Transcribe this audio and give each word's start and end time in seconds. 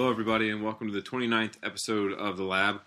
Hello, 0.00 0.10
everybody, 0.10 0.48
and 0.48 0.64
welcome 0.64 0.86
to 0.86 0.94
the 0.94 1.06
29th 1.06 1.56
episode 1.62 2.14
of 2.14 2.38
The 2.38 2.42
Lab. 2.42 2.80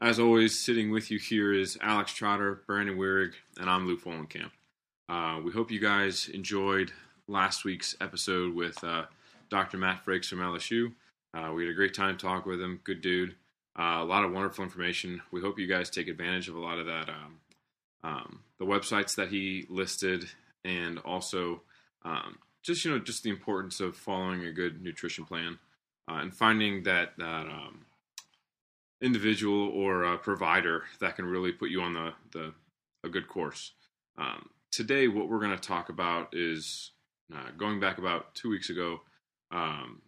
As 0.00 0.18
always, 0.18 0.58
sitting 0.58 0.90
with 0.90 1.12
you 1.12 1.18
here 1.20 1.52
is 1.52 1.78
Alex 1.80 2.12
Trotter, 2.12 2.62
Brandon 2.66 2.98
Weirig, 2.98 3.34
and 3.56 3.70
I'm 3.70 3.86
Luke 3.86 4.02
Wallenkamp. 4.02 4.50
Uh, 5.08 5.40
we 5.44 5.52
hope 5.52 5.70
you 5.70 5.78
guys 5.78 6.28
enjoyed 6.28 6.90
last 7.28 7.64
week's 7.64 7.94
episode 8.00 8.52
with 8.52 8.82
uh, 8.82 9.04
Dr. 9.48 9.78
Matt 9.78 10.04
Frakes 10.04 10.26
from 10.26 10.40
LSU. 10.40 10.92
Uh, 11.32 11.52
we 11.52 11.62
had 11.62 11.70
a 11.70 11.76
great 11.76 11.94
time 11.94 12.18
talking 12.18 12.50
with 12.50 12.60
him. 12.60 12.80
Good 12.82 13.00
dude. 13.00 13.36
Uh, 13.78 14.00
a 14.00 14.04
lot 14.04 14.24
of 14.24 14.32
wonderful 14.32 14.64
information. 14.64 15.22
We 15.30 15.42
hope 15.42 15.60
you 15.60 15.68
guys 15.68 15.88
take 15.88 16.08
advantage 16.08 16.48
of 16.48 16.56
a 16.56 16.60
lot 16.60 16.80
of 16.80 16.86
that, 16.86 17.08
um, 17.08 17.38
um, 18.02 18.40
the 18.58 18.66
websites 18.66 19.14
that 19.14 19.28
he 19.28 19.66
listed, 19.70 20.28
and 20.64 20.98
also 20.98 21.62
um, 22.04 22.38
just 22.64 22.84
you 22.84 22.90
know 22.90 22.98
just 22.98 23.22
the 23.22 23.30
importance 23.30 23.78
of 23.78 23.96
following 23.96 24.44
a 24.44 24.50
good 24.50 24.82
nutrition 24.82 25.24
plan 25.24 25.60
uh, 26.08 26.18
and 26.20 26.34
finding 26.34 26.82
that 26.84 27.12
that 27.18 27.46
um, 27.46 27.86
individual 29.00 29.68
or 29.68 30.16
provider 30.18 30.84
that 31.00 31.16
can 31.16 31.26
really 31.26 31.52
put 31.52 31.70
you 31.70 31.80
on 31.80 31.92
the, 31.94 32.12
the 32.32 32.54
a 33.04 33.08
good 33.08 33.28
course. 33.28 33.72
Um, 34.18 34.48
today, 34.70 35.08
what 35.08 35.28
we're 35.28 35.40
going 35.40 35.56
to 35.56 35.68
talk 35.68 35.88
about 35.88 36.28
is 36.32 36.92
uh, 37.34 37.50
going 37.56 37.80
back 37.80 37.98
about 37.98 38.34
two 38.34 38.50
weeks 38.50 38.70
ago. 38.70 39.00
Um, 39.50 40.02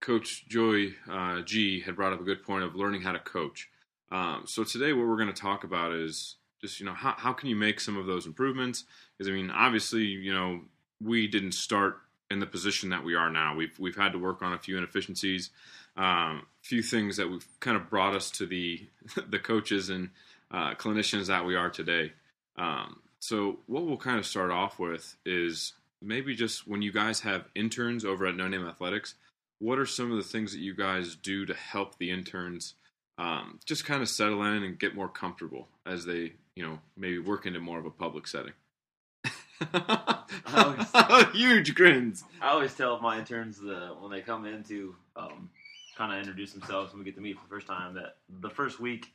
Coach 0.00 0.46
Joey 0.48 0.94
uh, 1.10 1.40
G 1.42 1.80
had 1.80 1.96
brought 1.96 2.12
up 2.12 2.20
a 2.20 2.24
good 2.24 2.42
point 2.42 2.64
of 2.64 2.76
learning 2.76 3.02
how 3.02 3.12
to 3.12 3.18
coach. 3.18 3.68
Um, 4.10 4.44
so 4.46 4.64
today, 4.64 4.92
what 4.92 5.06
we're 5.06 5.16
going 5.16 5.32
to 5.32 5.40
talk 5.40 5.64
about 5.64 5.92
is 5.92 6.36
just 6.60 6.80
you 6.80 6.86
know 6.86 6.94
how 6.94 7.14
how 7.16 7.32
can 7.32 7.48
you 7.48 7.56
make 7.56 7.80
some 7.80 7.96
of 7.96 8.06
those 8.06 8.26
improvements? 8.26 8.84
Because 9.16 9.30
I 9.30 9.34
mean, 9.34 9.50
obviously, 9.50 10.04
you 10.04 10.32
know, 10.32 10.60
we 11.02 11.26
didn't 11.26 11.52
start 11.52 11.98
in 12.30 12.40
the 12.40 12.46
position 12.46 12.90
that 12.90 13.04
we 13.04 13.14
are 13.14 13.30
now. 13.30 13.54
We've 13.54 13.76
we've 13.78 13.96
had 13.96 14.12
to 14.12 14.18
work 14.18 14.42
on 14.42 14.52
a 14.52 14.58
few 14.58 14.76
inefficiencies, 14.76 15.50
a 15.96 16.02
um, 16.02 16.46
few 16.62 16.82
things 16.82 17.16
that 17.16 17.28
we've 17.28 17.46
kind 17.60 17.76
of 17.76 17.88
brought 17.88 18.14
us 18.14 18.30
to 18.32 18.46
the 18.46 18.86
the 19.28 19.38
coaches 19.38 19.90
and 19.90 20.10
uh, 20.50 20.74
clinicians 20.74 21.26
that 21.26 21.44
we 21.44 21.56
are 21.56 21.70
today. 21.70 22.12
Um, 22.56 23.00
so 23.20 23.58
what 23.66 23.84
we'll 23.84 23.96
kind 23.96 24.18
of 24.18 24.26
start 24.26 24.50
off 24.50 24.78
with 24.78 25.16
is 25.24 25.72
maybe 26.00 26.34
just 26.34 26.68
when 26.68 26.82
you 26.82 26.92
guys 26.92 27.20
have 27.20 27.44
interns 27.54 28.04
over 28.04 28.26
at 28.26 28.36
No 28.36 28.48
Name 28.48 28.66
Athletics, 28.66 29.14
what 29.58 29.78
are 29.78 29.86
some 29.86 30.10
of 30.10 30.16
the 30.16 30.22
things 30.22 30.52
that 30.52 30.60
you 30.60 30.74
guys 30.74 31.16
do 31.16 31.44
to 31.46 31.54
help 31.54 31.98
the 31.98 32.10
interns 32.10 32.74
um, 33.18 33.58
just 33.64 33.84
kind 33.84 34.02
of 34.02 34.08
settle 34.08 34.42
in 34.44 34.62
and 34.62 34.78
get 34.78 34.94
more 34.94 35.08
comfortable 35.08 35.68
as 35.84 36.04
they 36.04 36.34
you 36.54 36.64
know 36.64 36.78
maybe 36.96 37.18
work 37.18 37.46
into 37.46 37.60
more 37.60 37.78
of 37.78 37.86
a 37.86 37.90
public 37.90 38.26
setting? 38.26 38.52
Always- 40.54 40.86
Huge 41.34 41.74
grins. 41.74 42.24
I 42.40 42.48
always 42.48 42.74
tell 42.74 43.00
my 43.00 43.18
interns 43.18 43.58
the 43.58 43.94
when 44.00 44.10
they 44.10 44.20
come 44.20 44.44
in 44.46 44.62
to 44.64 44.94
um, 45.16 45.50
kind 45.96 46.12
of 46.12 46.18
introduce 46.18 46.52
themselves 46.52 46.92
when 46.92 47.00
we 47.00 47.04
get 47.04 47.14
to 47.16 47.20
meet 47.20 47.36
for 47.36 47.42
the 47.44 47.48
first 47.48 47.66
time 47.66 47.94
that 47.94 48.16
the 48.40 48.50
first 48.50 48.80
week 48.80 49.12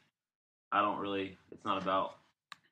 I 0.71 0.81
don't 0.81 0.99
really 0.99 1.37
it's 1.51 1.63
not 1.65 1.81
about 1.81 2.15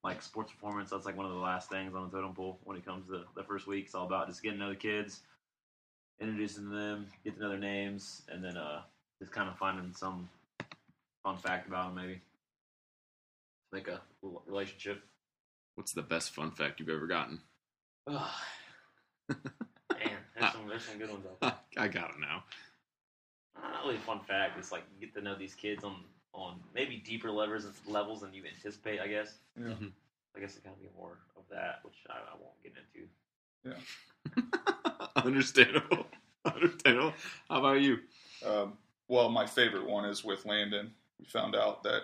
like 0.04 0.22
sports 0.22 0.52
performance. 0.52 0.90
That's 0.90 1.06
like 1.06 1.16
one 1.18 1.26
of 1.26 1.32
the 1.32 1.38
last 1.38 1.70
things 1.70 1.94
on 1.96 2.10
the 2.10 2.18
totem 2.18 2.34
pole 2.34 2.60
when 2.64 2.76
it 2.78 2.86
comes 2.86 3.08
to 3.08 3.24
the 3.36 3.44
first 3.44 3.68
week. 3.68 3.86
It's 3.86 3.96
all 3.96 4.06
about 4.06 4.28
just 4.28 4.42
getting 4.42 4.58
to 4.60 4.66
know 4.66 4.70
the 4.72 4.76
kids 4.78 5.22
introducing 6.20 6.70
them 6.70 7.08
get 7.24 7.36
to 7.36 7.42
know 7.42 7.50
their 7.50 7.58
names 7.58 8.22
and 8.30 8.44
then 8.44 8.56
uh 8.56 8.82
just 9.20 9.32
kind 9.32 9.50
of 9.50 9.58
finding 9.58 9.92
some 9.96 10.30
fun 11.24 11.38
fact 11.38 11.68
about 11.68 11.94
them 11.94 12.04
maybe. 12.04 12.22
Make 13.72 13.88
a 13.88 14.02
relationship. 14.48 15.02
What's 15.76 15.94
the 15.94 16.02
best 16.02 16.34
fun 16.36 16.52
fact 16.52 16.80
you've 16.80 16.90
ever 16.90 17.08
gotten? 17.08 17.40
Ugh. 18.08 18.30
Man, 19.30 19.38
there's 20.36 20.52
some, 20.52 20.68
there's 20.68 20.84
some 20.86 20.98
good 20.98 21.10
ones 21.12 21.26
out 21.26 21.40
there. 21.42 21.54
I 21.84 21.88
got 21.88 22.10
it 22.12 22.20
now. 22.20 22.44
Uh, 23.56 23.70
not 23.70 23.86
really 23.86 23.98
fun 23.98 24.20
fact. 24.22 24.58
It's 24.58 24.72
like 24.72 24.84
you 24.94 25.06
get 25.06 25.14
to 25.16 25.22
know 25.22 25.36
these 25.36 25.54
kids 25.54 25.84
on 25.84 25.98
on 26.34 26.60
maybe 26.74 26.98
deeper 26.98 27.30
levels 27.30 27.66
levels 27.88 28.22
than 28.22 28.34
you 28.34 28.44
anticipate. 28.46 29.00
I 29.00 29.08
guess. 29.08 29.40
Yeah. 29.58 29.68
Mhm. 29.68 29.92
I 30.36 30.40
guess 30.40 30.56
it 30.56 30.64
kind 30.64 30.76
of 30.76 30.82
get 30.82 30.96
more 30.98 31.18
of 31.36 31.44
that, 31.52 31.80
which 31.84 31.96
I, 32.10 32.14
I 32.14 32.36
won't 32.40 32.64
get 32.64 32.74
into. 32.78 33.08
Yeah. 33.66 35.12
Understandable. 35.24 36.08
Understandable. 36.46 37.14
How 37.50 37.60
about 37.60 37.82
you? 37.82 38.00
Um, 38.46 38.78
well, 39.10 39.30
my 39.30 39.46
favorite 39.46 39.86
one 39.86 40.06
is 40.06 40.24
with 40.24 40.46
Landon. 40.46 40.94
We 41.20 41.26
found 41.26 41.54
out 41.56 41.84
that 41.84 42.04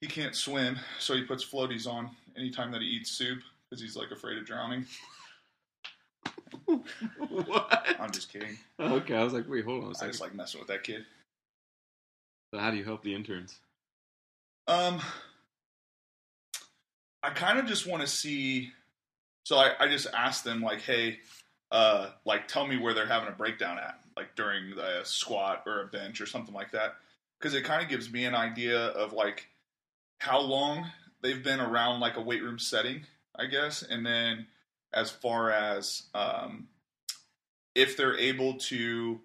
he 0.00 0.08
can't 0.08 0.34
swim, 0.34 0.76
so 0.98 1.14
he 1.14 1.22
puts 1.22 1.44
floaties 1.44 1.86
on 1.86 2.10
anytime 2.36 2.72
that 2.72 2.82
he 2.82 2.88
eats 2.88 3.12
soup 3.12 3.38
because 3.70 3.80
he's 3.80 3.96
like 3.96 4.10
afraid 4.10 4.36
of 4.38 4.44
drowning. 4.44 4.84
what? 7.28 7.96
I'm 7.98 8.10
just 8.10 8.32
kidding. 8.32 8.58
Okay, 8.78 9.14
I 9.14 9.22
was 9.22 9.32
like, 9.32 9.48
wait, 9.48 9.64
hold 9.64 9.84
on 9.84 9.92
a 9.92 9.94
second. 9.94 10.12
just 10.12 10.20
like 10.20 10.34
messing 10.34 10.60
with 10.60 10.68
that 10.68 10.82
kid. 10.82 11.04
So 12.52 12.60
how 12.60 12.70
do 12.70 12.76
you 12.76 12.84
help 12.84 13.02
the 13.02 13.14
interns? 13.14 13.58
Um, 14.66 15.00
I 17.22 17.30
kind 17.30 17.58
of 17.58 17.66
just 17.66 17.86
want 17.86 18.02
to 18.02 18.08
see. 18.08 18.72
So 19.44 19.56
I, 19.56 19.72
I 19.78 19.88
just 19.88 20.08
asked 20.12 20.44
them 20.44 20.62
like, 20.62 20.80
hey, 20.80 21.18
uh, 21.70 22.10
like 22.24 22.48
tell 22.48 22.66
me 22.66 22.76
where 22.76 22.92
they're 22.94 23.06
having 23.06 23.28
a 23.28 23.36
breakdown 23.36 23.78
at, 23.78 24.00
like 24.16 24.34
during 24.34 24.74
the 24.74 25.00
squat 25.04 25.62
or 25.66 25.82
a 25.82 25.86
bench 25.86 26.20
or 26.20 26.26
something 26.26 26.54
like 26.54 26.72
that, 26.72 26.96
because 27.38 27.54
it 27.54 27.64
kind 27.64 27.82
of 27.82 27.88
gives 27.88 28.12
me 28.12 28.24
an 28.24 28.34
idea 28.34 28.86
of 28.88 29.12
like 29.12 29.46
how 30.18 30.40
long 30.40 30.86
they've 31.22 31.42
been 31.42 31.60
around 31.60 32.00
like 32.00 32.16
a 32.16 32.20
weight 32.20 32.42
room 32.42 32.58
setting, 32.58 33.02
I 33.40 33.46
guess, 33.46 33.82
and 33.82 34.04
then 34.04 34.46
as 34.92 35.10
far 35.10 35.50
as 35.50 36.04
um, 36.14 36.68
if 37.74 37.96
they're 37.96 38.18
able 38.18 38.54
to 38.54 39.20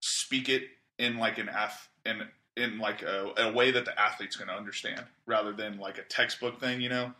speak 0.00 0.48
it 0.48 0.64
in 0.98 1.18
like 1.18 1.38
an 1.38 1.48
ath 1.48 1.88
in 2.04 2.22
in 2.56 2.78
like 2.78 3.02
a, 3.02 3.32
a 3.38 3.52
way 3.52 3.70
that 3.70 3.84
the 3.84 3.98
athlete's 3.98 4.36
going 4.36 4.48
to 4.48 4.54
understand 4.54 5.02
rather 5.26 5.52
than 5.52 5.78
like 5.78 5.96
a 5.98 6.02
textbook 6.02 6.60
thing, 6.60 6.80
you 6.80 6.90
know. 6.90 7.12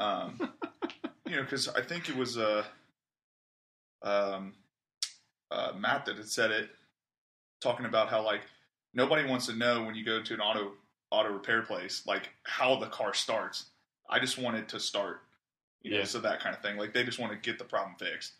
Um, 0.00 0.38
you 1.26 1.36
know, 1.36 1.42
because 1.42 1.68
I 1.68 1.82
think 1.82 2.08
it 2.08 2.16
was 2.16 2.38
uh, 2.38 2.64
um, 4.02 4.54
uh, 5.50 5.72
Matt 5.78 6.06
that 6.06 6.16
had 6.16 6.28
said 6.28 6.50
it, 6.50 6.70
talking 7.60 7.86
about 7.86 8.08
how 8.08 8.24
like 8.24 8.42
nobody 8.94 9.28
wants 9.28 9.46
to 9.46 9.54
know 9.54 9.82
when 9.82 9.94
you 9.94 10.04
go 10.04 10.22
to 10.22 10.34
an 10.34 10.40
auto 10.40 10.72
auto 11.10 11.30
repair 11.30 11.60
place 11.60 12.02
like 12.06 12.30
how 12.44 12.76
the 12.76 12.86
car 12.86 13.12
starts. 13.12 13.66
I 14.08 14.18
just 14.18 14.38
wanted 14.38 14.68
to 14.68 14.80
start, 14.80 15.22
you 15.82 15.90
know, 15.92 15.98
Yeah. 15.98 16.04
so 16.04 16.20
that 16.20 16.40
kind 16.40 16.54
of 16.54 16.62
thing. 16.62 16.76
Like 16.76 16.92
they 16.92 17.04
just 17.04 17.18
want 17.18 17.32
to 17.32 17.38
get 17.38 17.58
the 17.58 17.64
problem 17.64 17.94
fixed. 17.98 18.32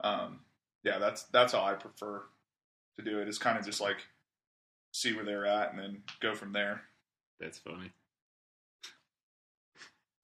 Um, 0.00 0.40
yeah, 0.82 0.98
that's 0.98 1.24
that's 1.24 1.52
how 1.52 1.62
I 1.64 1.74
prefer 1.74 2.22
to 2.98 3.04
do 3.04 3.20
it. 3.20 3.28
Is 3.28 3.38
kind 3.38 3.58
of 3.58 3.64
just 3.64 3.80
like 3.80 3.98
see 4.92 5.12
where 5.14 5.24
they're 5.24 5.46
at 5.46 5.70
and 5.70 5.78
then 5.78 6.02
go 6.20 6.34
from 6.34 6.52
there. 6.52 6.82
That's 7.40 7.58
funny. 7.58 7.90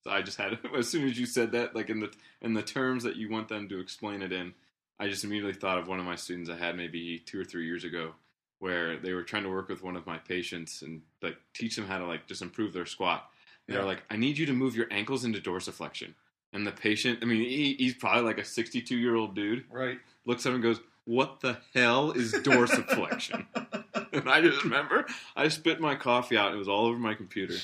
So 0.05 0.11
I 0.11 0.23
just 0.23 0.39
had 0.39 0.59
as 0.77 0.89
soon 0.89 1.07
as 1.09 1.19
you 1.19 1.27
said 1.27 1.53
that, 1.53 1.75
like 1.75 1.91
in 1.91 2.01
the 2.01 2.13
in 2.41 2.55
the 2.55 2.63
terms 2.63 3.03
that 3.05 3.17
you 3.17 3.31
want 3.31 3.49
them 3.49 3.69
to 3.69 3.81
explain 3.81 4.23
it 4.23 4.33
in, 4.33 4.55
I 4.99 5.09
just 5.09 5.25
immediately 5.25 5.55
thought 5.55 5.79
of 5.79 5.89
one 5.89 5.99
of 6.01 6.07
my 6.07 6.17
students 6.17 6.51
I 6.51 6.57
had 6.57 6.77
maybe 6.77 7.19
two 7.19 7.41
or 7.41 7.45
three 7.45 7.67
years 7.67 7.85
ago, 7.85 8.13
where 8.59 8.97
they 8.99 9.13
were 9.13 9.23
trying 9.23 9.43
to 9.45 9.51
work 9.51 9.69
with 9.69 9.83
one 9.83 9.97
of 9.97 10.07
my 10.07 10.19
patients 10.19 10.83
and 10.83 11.03
like 11.23 11.37
teach 11.55 11.77
them 11.77 11.87
how 11.87 11.99
to 11.99 12.07
like 12.07 12.27
just 12.27 12.43
improve 12.43 12.73
their 12.73 12.87
squat. 12.87 13.29
They're 13.69 13.79
Yeah. 13.81 13.85
like, 13.85 14.03
I 14.11 14.17
need 14.17 14.39
you 14.39 14.47
to 14.47 14.53
move 14.53 14.75
your 14.77 14.87
ankles 14.91 15.25
into 15.25 15.41
dorsiflexion. 15.41 16.15
And 16.53 16.67
the 16.67 16.73
patient, 16.73 17.21
I 17.23 17.27
mean, 17.27 17.41
he, 17.43 17.75
he's 17.75 17.95
probably 17.95 18.23
like 18.23 18.39
a 18.39 18.45
62 18.45 18.97
year 18.97 19.15
old 19.15 19.35
dude, 19.37 19.65
Right. 19.71 19.99
looks 20.27 20.45
at 20.45 20.49
him 20.51 20.55
and 20.57 20.63
goes, 20.65 20.81
What 21.05 21.41
the 21.41 21.59
hell 21.75 22.11
is 22.13 22.33
dorsiflexion? 22.33 23.47
and 24.13 24.29
I 24.29 24.41
just 24.41 24.65
remember 24.65 25.07
I 25.37 25.49
spit 25.49 25.81
my 25.81 25.95
coffee 25.95 26.37
out. 26.37 26.49
And 26.49 26.57
it 26.57 26.59
was 26.59 26.69
all 26.69 26.87
over 26.87 26.99
my 26.99 27.15
computer. 27.15 27.55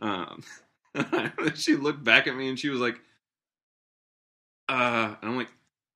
Um, 0.00 0.44
she 1.56 1.74
looked 1.76 2.04
back 2.04 2.26
at 2.28 2.36
me 2.36 2.48
and 2.48 2.58
she 2.58 2.68
was 2.68 2.80
like, 2.80 3.00
uh, 4.68 5.14
and 5.20 5.30
I'm 5.30 5.36
like, 5.36 5.48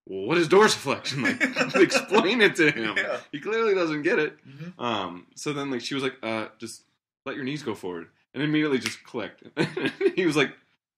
well, 0.07 0.27
what 0.27 0.39
is 0.39 0.49
dorsiflexion? 0.49 1.23
Like, 1.23 1.75
explain 1.83 2.41
it 2.41 2.57
to 2.57 2.71
him. 2.71 2.97
Yeah. 2.97 3.19
He 3.31 3.39
clearly 3.41 3.75
doesn't 3.75 4.03
get 4.03 4.19
it. 4.19 4.37
Mhm. 4.47 4.73
Um, 4.83 5.27
so 5.35 5.53
then 5.53 5.71
like 5.71 5.81
she 5.83 5.95
was 5.95 6.03
like, 6.03 6.17
uh, 6.23 6.49
just 6.59 6.83
let 7.25 7.37
your 7.37 7.45
knees 7.45 7.63
go 7.63 7.75
forward, 7.75 8.09
and 8.35 8.43
immediately 8.43 8.79
just 8.79 9.03
clicked. 9.05 9.43
he 10.17 10.27
was 10.27 10.37
like, 10.37 10.53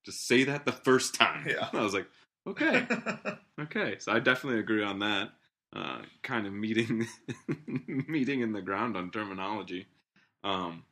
just 0.05 0.27
say 0.27 0.45
that 0.45 0.65
the 0.65 0.73
first 0.73 1.15
time. 1.15 1.47
Yeah. 1.49 1.69
I 1.73 1.81
was 1.81 1.95
like, 1.95 2.07
okay, 2.47 2.87
okay. 3.61 3.97
So 3.99 4.13
I 4.13 4.21
definitely 4.21 4.61
agree 4.61 4.85
on 4.85 4.99
that. 5.01 5.31
Uh, 5.75 6.03
kind 6.23 6.47
of 6.47 6.53
meeting, 6.53 7.05
meeting 8.07 8.43
in 8.43 8.53
the 8.53 8.63
ground 8.63 8.97
on 8.97 9.11
terminology. 9.11 9.89
Um, 10.45 10.85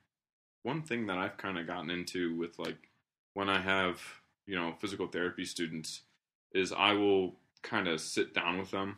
one 0.65 0.83
thing 0.83 1.07
that 1.07 1.19
I've 1.19 1.37
kind 1.37 1.57
of 1.57 1.69
gotten 1.69 1.89
into 1.89 2.37
with 2.37 2.59
like 2.59 2.89
when 3.35 3.49
I 3.49 3.61
have 3.61 4.01
you 4.47 4.57
know 4.57 4.75
physical 4.81 5.07
therapy 5.07 5.45
students 5.45 6.01
is 6.53 6.73
I 6.73 6.95
will 6.95 7.37
kind 7.63 7.87
of 7.87 8.01
sit 8.01 8.35
down 8.35 8.59
with 8.59 8.73
them 8.73 8.97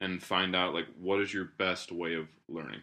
and 0.00 0.22
find 0.22 0.56
out 0.56 0.72
like 0.72 0.86
what 0.98 1.20
is 1.20 1.34
your 1.34 1.44
best 1.44 1.92
way 1.92 2.14
of 2.14 2.28
learning 2.48 2.80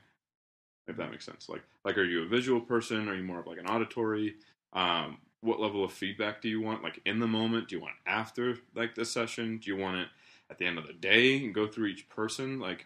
if 0.90 0.98
that 0.98 1.12
makes 1.12 1.26
sense. 1.26 1.50
Like 1.50 1.64
like 1.86 1.98
are 1.98 2.04
you 2.04 2.24
a 2.24 2.28
visual 2.28 2.60
person? 2.62 3.08
Are 3.08 3.16
you 3.16 3.24
more 3.24 3.40
of 3.40 3.48
like 3.48 3.60
an 3.60 3.68
auditory? 3.68 4.36
Um 4.74 5.18
what 5.42 5.60
level 5.60 5.86
of 5.86 5.94
feedback 5.94 6.42
do 6.42 6.50
you 6.50 6.62
want? 6.62 6.84
Like 6.84 7.02
in 7.06 7.20
the 7.20 7.28
moment 7.28 7.70
do 7.70 7.76
you 7.76 7.82
want 7.82 7.96
after 8.06 8.58
like 8.76 8.96
the 8.96 9.06
session? 9.06 9.58
Do 9.58 9.70
you 9.70 9.78
want 9.78 9.98
it 9.98 10.08
at 10.50 10.58
the 10.58 10.66
end 10.66 10.78
of 10.78 10.88
the 10.88 10.94
day 10.94 11.38
and 11.38 11.54
go 11.54 11.68
through 11.68 11.88
each 11.88 12.10
person? 12.10 12.60
Like 12.60 12.86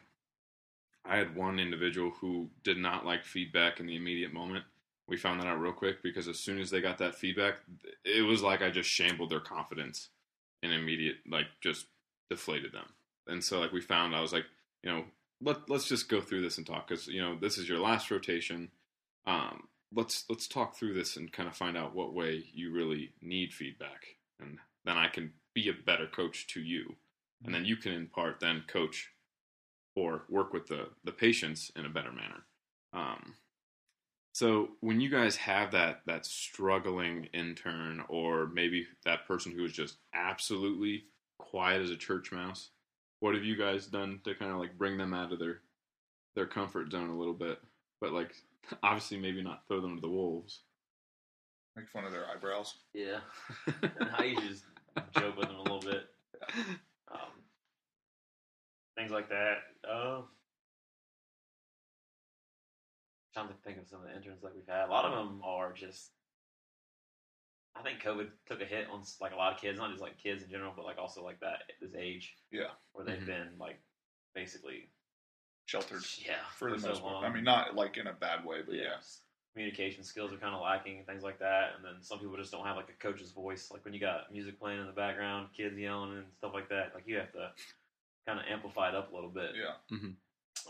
I 1.05 1.17
had 1.17 1.35
one 1.35 1.59
individual 1.59 2.11
who 2.11 2.49
did 2.63 2.77
not 2.77 3.05
like 3.05 3.25
feedback 3.25 3.79
in 3.79 3.85
the 3.85 3.95
immediate 3.95 4.33
moment. 4.33 4.63
We 5.07 5.17
found 5.17 5.41
that 5.41 5.47
out 5.47 5.59
real 5.59 5.73
quick 5.73 6.01
because 6.01 6.27
as 6.29 6.39
soon 6.39 6.59
as 6.59 6.69
they 6.69 6.79
got 6.79 6.97
that 6.99 7.15
feedback, 7.15 7.55
it 8.05 8.21
was 8.21 8.41
like 8.41 8.61
I 8.61 8.69
just 8.69 8.89
shambled 8.89 9.29
their 9.29 9.41
confidence 9.41 10.09
and 10.61 10.71
immediate, 10.71 11.17
like 11.29 11.47
just 11.59 11.87
deflated 12.29 12.71
them. 12.71 12.85
And 13.27 13.43
so, 13.43 13.59
like 13.59 13.73
we 13.73 13.81
found, 13.81 14.15
I 14.15 14.21
was 14.21 14.31
like, 14.31 14.45
you 14.81 14.89
know, 14.89 15.03
let 15.43 15.69
let's 15.69 15.87
just 15.87 16.09
go 16.09 16.21
through 16.21 16.41
this 16.41 16.57
and 16.57 16.65
talk 16.65 16.87
because 16.87 17.07
you 17.07 17.21
know 17.21 17.37
this 17.39 17.57
is 17.57 17.67
your 17.67 17.79
last 17.79 18.09
rotation. 18.09 18.69
Um, 19.25 19.67
let's 19.93 20.25
let's 20.29 20.47
talk 20.47 20.75
through 20.75 20.93
this 20.93 21.17
and 21.17 21.31
kind 21.31 21.47
of 21.47 21.55
find 21.55 21.77
out 21.77 21.95
what 21.95 22.13
way 22.13 22.43
you 22.53 22.71
really 22.71 23.11
need 23.21 23.53
feedback, 23.53 24.15
and 24.39 24.57
then 24.85 24.97
I 24.97 25.07
can 25.07 25.33
be 25.53 25.69
a 25.69 25.73
better 25.73 26.07
coach 26.07 26.47
to 26.47 26.61
you, 26.61 26.95
and 27.43 27.53
then 27.53 27.65
you 27.65 27.75
can 27.75 27.91
in 27.91 28.07
part 28.07 28.39
then 28.39 28.63
coach 28.67 29.09
or 29.95 30.23
work 30.29 30.53
with 30.53 30.67
the 30.67 30.89
the 31.03 31.11
patients 31.11 31.71
in 31.75 31.85
a 31.85 31.89
better 31.89 32.11
manner. 32.11 32.43
Um, 32.93 33.35
so 34.33 34.69
when 34.79 34.99
you 34.99 35.09
guys 35.09 35.35
have 35.37 35.71
that 35.71 36.01
that 36.07 36.25
struggling 36.25 37.25
intern, 37.33 38.03
or 38.09 38.47
maybe 38.47 38.87
that 39.05 39.27
person 39.27 39.51
who 39.51 39.63
is 39.63 39.73
just 39.73 39.97
absolutely 40.13 41.05
quiet 41.37 41.81
as 41.81 41.91
a 41.91 41.97
church 41.97 42.31
mouse, 42.31 42.69
what 43.23 43.35
have 43.35 43.45
you 43.45 43.55
guys 43.55 43.87
done 43.87 44.19
to 44.25 44.35
kind 44.35 44.51
of 44.51 44.57
like 44.57 44.77
bring 44.77 44.97
them 44.97 45.13
out 45.13 45.31
of 45.31 45.39
their 45.39 45.61
their 46.35 46.45
comfort 46.45 46.91
zone 46.91 47.09
a 47.09 47.17
little 47.17 47.33
bit? 47.33 47.57
But 48.01 48.11
like 48.11 48.33
obviously 48.83 49.17
maybe 49.17 49.41
not 49.41 49.65
throw 49.65 49.79
them 49.79 49.95
to 49.95 50.01
the 50.01 50.09
wolves. 50.09 50.59
Make 51.77 51.87
fun 51.87 52.03
of 52.03 52.11
their 52.11 52.25
eyebrows. 52.29 52.75
Yeah. 52.93 53.19
and 53.81 54.09
I 54.17 54.25
usually 54.25 54.49
just 54.49 54.65
joke 55.17 55.37
with 55.37 55.47
them 55.47 55.55
a 55.55 55.63
little 55.63 55.79
bit. 55.79 56.03
Um, 57.11 57.29
things 58.97 59.11
like 59.11 59.29
that. 59.29 59.57
Uh, 59.87 60.21
trying 63.33 63.49
to 63.49 63.53
think 63.63 63.77
of 63.77 63.87
some 63.87 63.99
of 63.99 64.07
the 64.07 64.15
interns 64.15 64.41
like 64.41 64.55
we've 64.55 64.67
had. 64.67 64.87
A 64.87 64.91
lot 64.91 65.05
of 65.05 65.11
them 65.11 65.41
are 65.45 65.71
just. 65.73 66.09
I 67.75 67.81
think 67.81 68.01
COVID 68.01 68.29
took 68.45 68.61
a 68.61 68.65
hit 68.65 68.87
on 68.91 69.03
like 69.19 69.33
a 69.33 69.35
lot 69.35 69.53
of 69.53 69.59
kids, 69.59 69.79
not 69.79 69.89
just 69.89 70.01
like 70.01 70.17
kids 70.17 70.43
in 70.43 70.49
general, 70.49 70.73
but 70.75 70.85
like 70.85 70.97
also 70.97 71.23
like 71.23 71.39
that 71.39 71.63
this 71.81 71.95
age 71.95 72.35
Yeah, 72.51 72.69
where 72.93 73.03
they've 73.05 73.19
Mhm. 73.19 73.25
been 73.25 73.57
like 73.57 73.79
basically 74.35 74.89
sheltered 75.65 76.03
yeah 76.25 76.43
for 76.57 76.71
the 76.71 76.79
so 76.79 76.89
most 76.89 77.01
part. 77.01 77.25
I 77.25 77.29
mean, 77.29 77.43
not 77.43 77.75
like 77.75 77.97
in 77.97 78.07
a 78.07 78.13
bad 78.13 78.45
way, 78.45 78.61
but 78.61 78.75
yeah. 78.75 78.81
yeah. 78.83 78.97
Communication 79.53 80.03
skills 80.03 80.33
are 80.33 80.37
kind 80.37 80.55
of 80.55 80.61
lacking 80.61 80.97
and 80.97 81.05
things 81.05 81.23
like 81.23 81.39
that. 81.39 81.75
And 81.75 81.85
then 81.85 82.01
some 82.01 82.19
people 82.19 82.35
just 82.37 82.51
don't 82.51 82.65
have 82.65 82.75
like 82.75 82.89
a 82.89 82.93
coach's 82.93 83.31
voice. 83.31 83.69
Like 83.71 83.85
when 83.85 83.93
you 83.93 83.99
got 83.99 84.31
music 84.31 84.59
playing 84.59 84.79
in 84.81 84.87
the 84.87 84.93
background, 84.93 85.49
kids 85.55 85.77
yelling 85.77 86.17
and 86.17 86.25
stuff 86.37 86.53
like 86.53 86.69
that. 86.69 86.93
Like 86.95 87.07
you 87.07 87.17
have 87.17 87.31
to 87.33 87.51
kind 88.25 88.39
of 88.39 88.45
amplify 88.47 88.89
it 88.89 88.95
up 88.95 89.11
a 89.11 89.15
little 89.15 89.29
bit. 89.29 89.51
Yeah, 89.55 89.75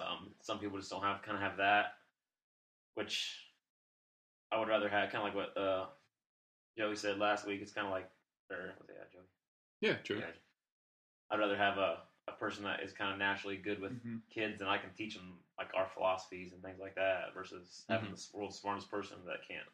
Um, 0.01 0.33
some 0.41 0.59
people 0.59 0.77
just 0.77 0.89
don't 0.91 1.03
have 1.03 1.21
kind 1.21 1.37
of 1.37 1.43
have 1.43 1.57
that, 1.57 1.97
which 2.95 3.39
I 4.51 4.59
would 4.59 4.67
rather 4.67 4.89
have. 4.89 5.11
Kind 5.11 5.27
of 5.27 5.33
like 5.33 5.35
what 5.35 5.57
uh, 5.57 5.85
Joey 6.77 6.95
said 6.95 7.19
last 7.19 7.45
week. 7.45 7.61
It's 7.61 7.73
kind 7.73 7.87
of 7.87 7.93
like, 7.93 8.09
or 8.49 8.73
was 8.79 8.89
it 8.89 8.95
yeah, 8.97 9.05
Joey? 9.11 9.27
Yeah, 9.81 9.97
true. 10.03 10.19
Yeah. 10.19 10.31
I'd 11.29 11.39
rather 11.39 11.57
have 11.57 11.77
a, 11.77 12.03
a 12.27 12.31
person 12.33 12.63
that 12.63 12.81
is 12.81 12.93
kind 12.93 13.11
of 13.11 13.17
naturally 13.17 13.57
good 13.57 13.79
with 13.79 13.93
Mhm. 13.93 14.21
kids 14.29 14.61
and 14.61 14.69
I 14.69 14.77
can 14.77 14.93
teach 14.93 15.15
them 15.15 15.43
like 15.57 15.73
our 15.75 15.87
philosophies 15.87 16.53
and 16.53 16.61
things 16.61 16.79
like 16.79 16.95
that 16.95 17.33
versus 17.33 17.85
having 17.89 18.11
the 18.11 18.27
world's 18.33 18.59
smartest 18.59 18.89
person 18.89 19.17
that 19.25 19.47
can't 19.47 19.67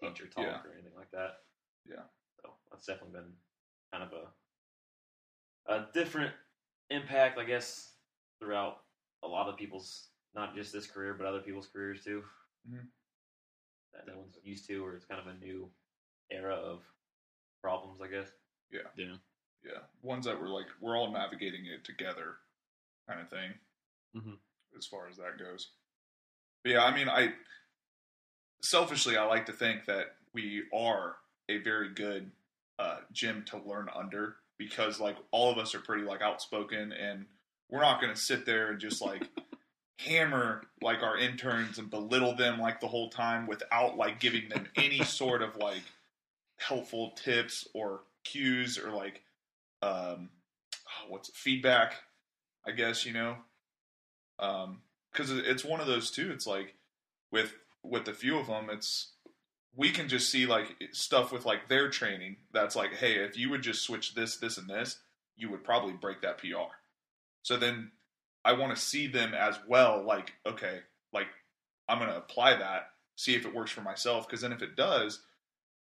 teach 0.00 0.20
or 0.20 0.28
talk 0.28 0.44
yeah. 0.44 0.62
or 0.64 0.72
anything 0.72 0.94
like 0.94 1.10
that. 1.12 1.44
Yeah. 1.84 2.02
So 2.42 2.54
that's 2.70 2.86
definitely 2.86 3.20
been 3.20 3.32
kind 3.92 4.04
of 4.04 4.12
a 4.12 4.32
a 5.68 5.88
different 5.92 6.32
impact, 6.90 7.38
I 7.38 7.44
guess, 7.44 7.96
throughout 8.38 8.84
a 9.22 9.28
lot 9.28 9.48
of 9.48 9.56
people's 9.56 10.10
not 10.34 10.54
just 10.54 10.72
this 10.72 10.86
career 10.86 11.14
but 11.14 11.26
other 11.26 11.40
people's 11.40 11.66
careers 11.66 12.04
too. 12.04 12.24
Mhm. 12.68 12.88
That 13.92 14.06
no 14.06 14.18
one's 14.18 14.38
used 14.42 14.66
to, 14.66 14.84
or 14.84 14.94
it's 14.94 15.06
kind 15.06 15.20
of 15.20 15.26
a 15.26 15.38
new 15.38 15.72
era 16.30 16.54
of 16.54 16.80
problems, 17.62 18.00
I 18.00 18.08
guess. 18.08 18.28
Yeah. 18.70 18.80
yeah. 18.96 19.16
Yeah. 19.64 19.80
Ones 20.02 20.26
that 20.26 20.40
were 20.40 20.48
like 20.48 20.66
we're 20.80 20.96
all 20.96 21.10
navigating 21.12 21.66
it 21.66 21.84
together, 21.84 22.36
kind 23.08 23.20
of 23.20 23.28
thing. 23.28 23.52
Mhm. 24.16 24.38
As 24.76 24.86
far 24.86 25.08
as 25.08 25.16
that 25.16 25.38
goes. 25.38 25.70
But 26.62 26.72
yeah, 26.72 26.84
I 26.84 26.94
mean, 26.94 27.08
I 27.08 27.32
selfishly 28.62 29.16
I 29.16 29.24
like 29.24 29.46
to 29.46 29.52
think 29.52 29.86
that 29.86 30.16
we 30.32 30.64
are 30.74 31.16
a 31.48 31.58
very 31.58 31.88
good 31.90 32.30
uh, 32.78 32.98
gym 33.12 33.44
to 33.46 33.58
learn 33.58 33.88
under 33.94 34.36
because 34.58 35.00
like 35.00 35.16
all 35.30 35.50
of 35.50 35.58
us 35.58 35.74
are 35.74 35.80
pretty 35.80 36.04
like 36.04 36.22
outspoken 36.22 36.92
and 36.92 37.26
we're 37.70 37.80
not 37.80 38.00
going 38.00 38.12
to 38.12 38.20
sit 38.20 38.44
there 38.46 38.70
and 38.70 38.80
just 38.80 39.00
like 39.00 39.22
hammer 39.98 40.62
like 40.82 41.02
our 41.02 41.16
interns 41.16 41.78
and 41.78 41.90
belittle 41.90 42.34
them 42.36 42.60
like 42.60 42.80
the 42.80 42.86
whole 42.86 43.08
time 43.08 43.46
without 43.46 43.96
like 43.96 44.20
giving 44.20 44.48
them 44.48 44.66
any 44.76 45.02
sort 45.04 45.42
of 45.42 45.56
like 45.56 45.82
helpful 46.58 47.12
tips 47.22 47.66
or 47.74 48.00
cues 48.24 48.78
or 48.78 48.90
like 48.90 49.22
um 49.82 50.30
what's 51.08 51.28
it, 51.28 51.34
feedback 51.34 51.94
i 52.66 52.70
guess 52.70 53.04
you 53.04 53.12
know? 53.12 53.36
Um 54.38 54.80
because 55.12 55.30
it's 55.30 55.64
one 55.64 55.80
of 55.80 55.86
those 55.86 56.10
too 56.10 56.30
it's 56.32 56.46
like 56.46 56.74
with 57.30 57.54
with 57.82 58.08
a 58.08 58.12
few 58.12 58.38
of 58.38 58.46
them 58.46 58.68
it's 58.70 59.12
we 59.74 59.90
can 59.90 60.08
just 60.08 60.30
see 60.30 60.46
like 60.46 60.74
stuff 60.92 61.32
with 61.32 61.44
like 61.44 61.68
their 61.68 61.88
training 61.88 62.36
that's 62.52 62.76
like 62.76 62.94
hey 62.94 63.16
if 63.16 63.36
you 63.36 63.50
would 63.50 63.62
just 63.62 63.82
switch 63.82 64.14
this 64.14 64.36
this 64.36 64.58
and 64.58 64.68
this 64.68 64.98
you 65.36 65.50
would 65.50 65.64
probably 65.64 65.92
break 65.92 66.20
that 66.22 66.38
pr 66.38 66.46
so 67.42 67.56
then 67.56 67.90
i 68.44 68.52
want 68.52 68.74
to 68.74 68.80
see 68.80 69.06
them 69.06 69.34
as 69.34 69.58
well 69.68 70.02
like 70.02 70.32
okay 70.46 70.80
like 71.12 71.28
i'm 71.88 71.98
to 72.10 72.16
apply 72.16 72.56
that 72.56 72.90
see 73.16 73.34
if 73.34 73.46
it 73.46 73.54
works 73.54 73.70
for 73.70 73.82
myself 73.82 74.26
because 74.26 74.40
then 74.40 74.52
if 74.52 74.62
it 74.62 74.76
does 74.76 75.22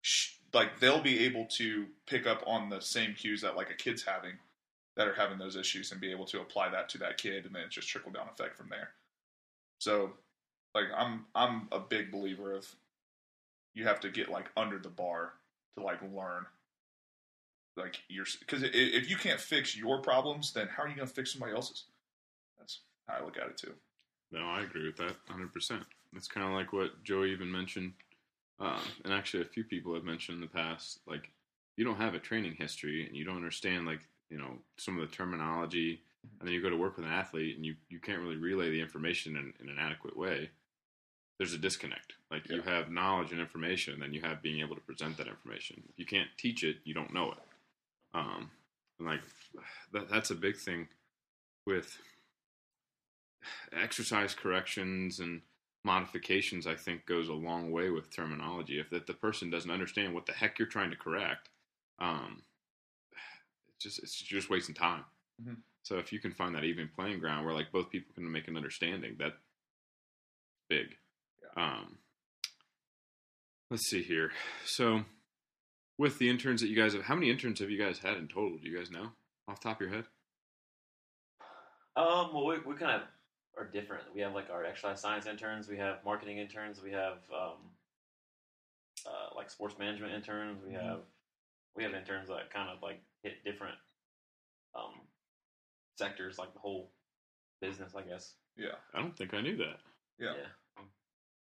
sh- 0.03 0.38
like 0.53 0.81
they'll 0.81 1.00
be 1.00 1.25
able 1.25 1.45
to 1.47 1.87
pick 2.06 2.27
up 2.27 2.43
on 2.47 2.69
the 2.69 2.81
same 2.81 3.15
cues 3.15 3.43
that 3.43 3.56
like 3.56 3.71
a 3.71 3.75
kid's 3.75 4.03
having 4.03 4.33
that 4.97 5.06
are 5.06 5.15
having 5.15 5.39
those 5.39 5.56
issues 5.56 5.93
and 5.93 6.00
be 6.00 6.11
able 6.11 6.25
to 6.25 6.41
apply 6.41 6.69
that 6.69 6.89
to 6.89 6.99
that 6.99 7.19
kid 7.19 7.45
and 7.47 7.55
then 7.55 7.62
it's 7.62 7.75
just 7.75 7.89
trickle 7.89 8.11
down 8.11 8.27
effect 8.29 8.56
from 8.56 8.69
there 8.69 8.91
so 9.79 10.12
like 10.75 10.87
i'm 10.97 11.27
i'm 11.35 11.69
a 11.73 11.79
big 11.79 12.11
believer 12.11 12.53
of 12.55 12.67
you 13.75 13.85
have 13.85 14.00
to 14.00 14.11
get 14.11 14.29
like 14.29 14.50
under 14.57 14.78
the 14.78 14.88
bar 14.88 15.35
to 15.76 15.85
like 15.85 16.00
learn 16.02 16.47
like 17.76 18.02
you're 18.09 18.26
because 18.40 18.62
if 18.64 19.09
you 19.09 19.17
can't 19.17 19.40
fix 19.40 19.76
your 19.76 20.00
problems 20.00 20.52
then 20.52 20.67
how 20.69 20.83
are 20.83 20.88
you 20.88 20.97
going 20.97 21.07
to 21.07 21.14
fix 21.14 21.33
somebody 21.33 21.55
else's 21.55 21.85
that's 22.59 22.81
how 23.07 23.19
i 23.21 23.25
look 23.25 23.37
at 23.37 23.47
it 23.47 23.57
too 23.57 23.73
No, 24.31 24.40
I 24.40 24.62
agree 24.62 24.87
with 24.87 24.97
that 24.97 25.17
100%. 25.31 25.83
It's 26.14 26.28
kind 26.28 26.47
of 26.47 26.52
like 26.52 26.73
what 26.73 27.02
Joey 27.05 27.33
even 27.33 27.50
mentioned. 27.50 27.93
Um, 28.61 28.81
and 29.05 29.12
actually, 29.12 29.43
a 29.43 29.47
few 29.47 29.65
people 29.65 29.95
have 29.95 30.05
mentioned 30.05 30.37
in 30.37 30.41
the 30.41 30.47
past, 30.47 31.00
like, 31.07 31.31
you 31.77 31.85
don't 31.85 31.97
have 32.00 32.15
a 32.15 32.19
training 32.19 32.57
history 32.59 33.07
and 33.07 33.17
you 33.17 33.25
don't 33.25 33.37
understand, 33.37 33.87
like, 33.87 34.00
you 34.31 34.38
know, 34.38 34.59
some 34.77 34.99
of 34.99 35.09
the 35.09 35.15
terminology. 35.15 36.00
And 36.41 36.49
then 36.49 36.55
you 36.55 36.62
go 36.62 36.71
to 36.71 36.77
work 36.77 36.97
with 36.97 37.07
an 37.07 37.12
athlete 37.12 37.57
and 37.57 37.65
you, 37.65 37.77
you 37.88 38.00
can't 38.00 38.21
really 38.21 38.37
relay 38.37 38.71
the 38.71 38.81
information 38.81 39.37
in, 39.37 39.53
in 39.61 39.71
an 39.71 39.79
adequate 39.79 40.17
way. 40.17 40.50
There's 41.38 41.53
a 41.53 41.59
disconnect. 41.59 42.15
Like, 42.33 42.49
you 42.50 42.62
have 42.62 42.91
knowledge 42.91 43.31
and 43.31 43.41
information, 43.41 43.95
and 43.95 44.03
then 44.03 44.12
you 44.12 44.21
have 44.23 44.43
being 44.43 44.61
able 44.61 44.75
to 44.75 44.81
present 44.81 45.17
that 45.19 45.29
information. 45.29 45.85
If 45.88 45.97
you 45.97 46.05
can't 46.05 46.29
teach 46.37 46.65
it, 46.65 46.79
you 46.85 46.95
don't 46.95 47.15
know 47.15 47.31
it. 47.31 47.38
Um, 48.12 48.50
and, 48.99 49.07
like, 49.07 49.21
that, 49.93 50.11
that's 50.11 50.33
a 50.33 50.35
big 50.35 50.57
thing 50.57 50.88
with 51.65 51.97
exercise 53.73 54.35
corrections 54.35 55.21
and 55.21 55.43
modifications 55.85 56.66
i 56.66 56.75
think 56.75 57.06
goes 57.06 57.28
a 57.28 57.32
long 57.32 57.70
way 57.70 57.88
with 57.90 58.11
terminology. 58.14 58.78
If 58.80 58.90
that 58.90 59.06
the 59.06 59.14
person 59.14 59.49
doesn't 59.49 59.70
understand 59.70 60.12
what 60.12 60.26
the 60.26 60.32
heck 60.32 60.58
you're 60.58 60.68
trying 60.68 60.90
to 60.90 60.97
correct 60.97 61.49
um 61.99 62.42
it's 63.75 63.85
just 63.85 64.02
it's 64.02 64.20
just 64.20 64.50
wasting 64.50 64.75
time. 64.75 65.04
Mhm. 65.42 65.58
so 65.85 65.99
if 65.99 66.12
you 66.12 66.18
can 66.18 66.32
find 66.32 66.54
that 66.54 66.64
even 66.64 66.90
playing 66.94 67.20
ground 67.20 67.44
where 67.47 67.54
like 67.54 67.70
both 67.73 67.90
people 67.90 68.12
can 68.14 68.30
make 68.30 68.49
an 68.49 68.56
understanding 68.56 69.16
that 69.18 69.35
big. 70.68 70.97
Um 71.56 71.99
let's 73.70 73.88
see 73.88 74.02
here. 74.02 74.32
So 74.64 75.04
with 75.97 76.18
the 76.18 76.28
interns 76.28 76.61
that 76.61 76.68
you 76.68 76.76
guys 76.76 76.92
have 76.94 77.02
how 77.04 77.14
many 77.14 77.30
interns 77.30 77.61
have 77.61 77.70
you 77.70 77.78
guys 77.78 78.00
had 78.00 78.16
in 78.16 78.26
total? 78.28 78.58
Do 78.58 78.68
you 78.68 78.76
guys 78.76 78.90
know 78.90 79.11
off 79.47 79.61
the 79.61 79.68
top 79.68 79.80
of 79.80 79.87
your 79.87 79.94
head? 79.94 80.04
Um, 81.97 82.32
well, 82.32 82.47
we, 82.47 82.58
we 82.61 82.76
kind 82.76 82.92
of 82.92 83.02
are 83.59 83.65
different. 83.65 84.05
We 84.15 84.21
have 84.21 84.35
like 84.35 84.50
our 84.50 84.65
exercise 84.65 85.00
science 85.00 85.27
interns, 85.27 85.69
we 85.69 85.77
have 85.79 86.05
marketing 86.05 86.38
interns, 86.38 86.81
we 86.83 86.93
have 86.93 87.19
um, 87.35 87.57
uh, 89.07 89.35
like 89.35 89.50
sports 89.50 89.77
management 89.79 90.15
interns. 90.15 90.62
We 90.65 90.73
Mhm. 90.75 90.83
have 90.83 91.00
we 91.75 91.85
have 91.85 91.95
interns 91.95 92.29
that 92.29 92.50
kind 92.50 92.69
of 92.71 92.83
like 92.83 93.00
hit 93.23 93.45
different 93.45 93.79
um, 94.75 95.07
sectors, 95.97 96.38
like 96.38 96.53
the 96.53 96.59
whole 96.59 96.91
business, 97.61 97.95
I 97.95 98.03
guess. 98.03 98.35
yeah 98.57 98.75
i 98.93 98.99
don't 99.00 99.17
think 99.17 99.35
i 99.35 99.41
knew 99.41 99.57
that 99.57 99.79
Yeah. 100.19 100.35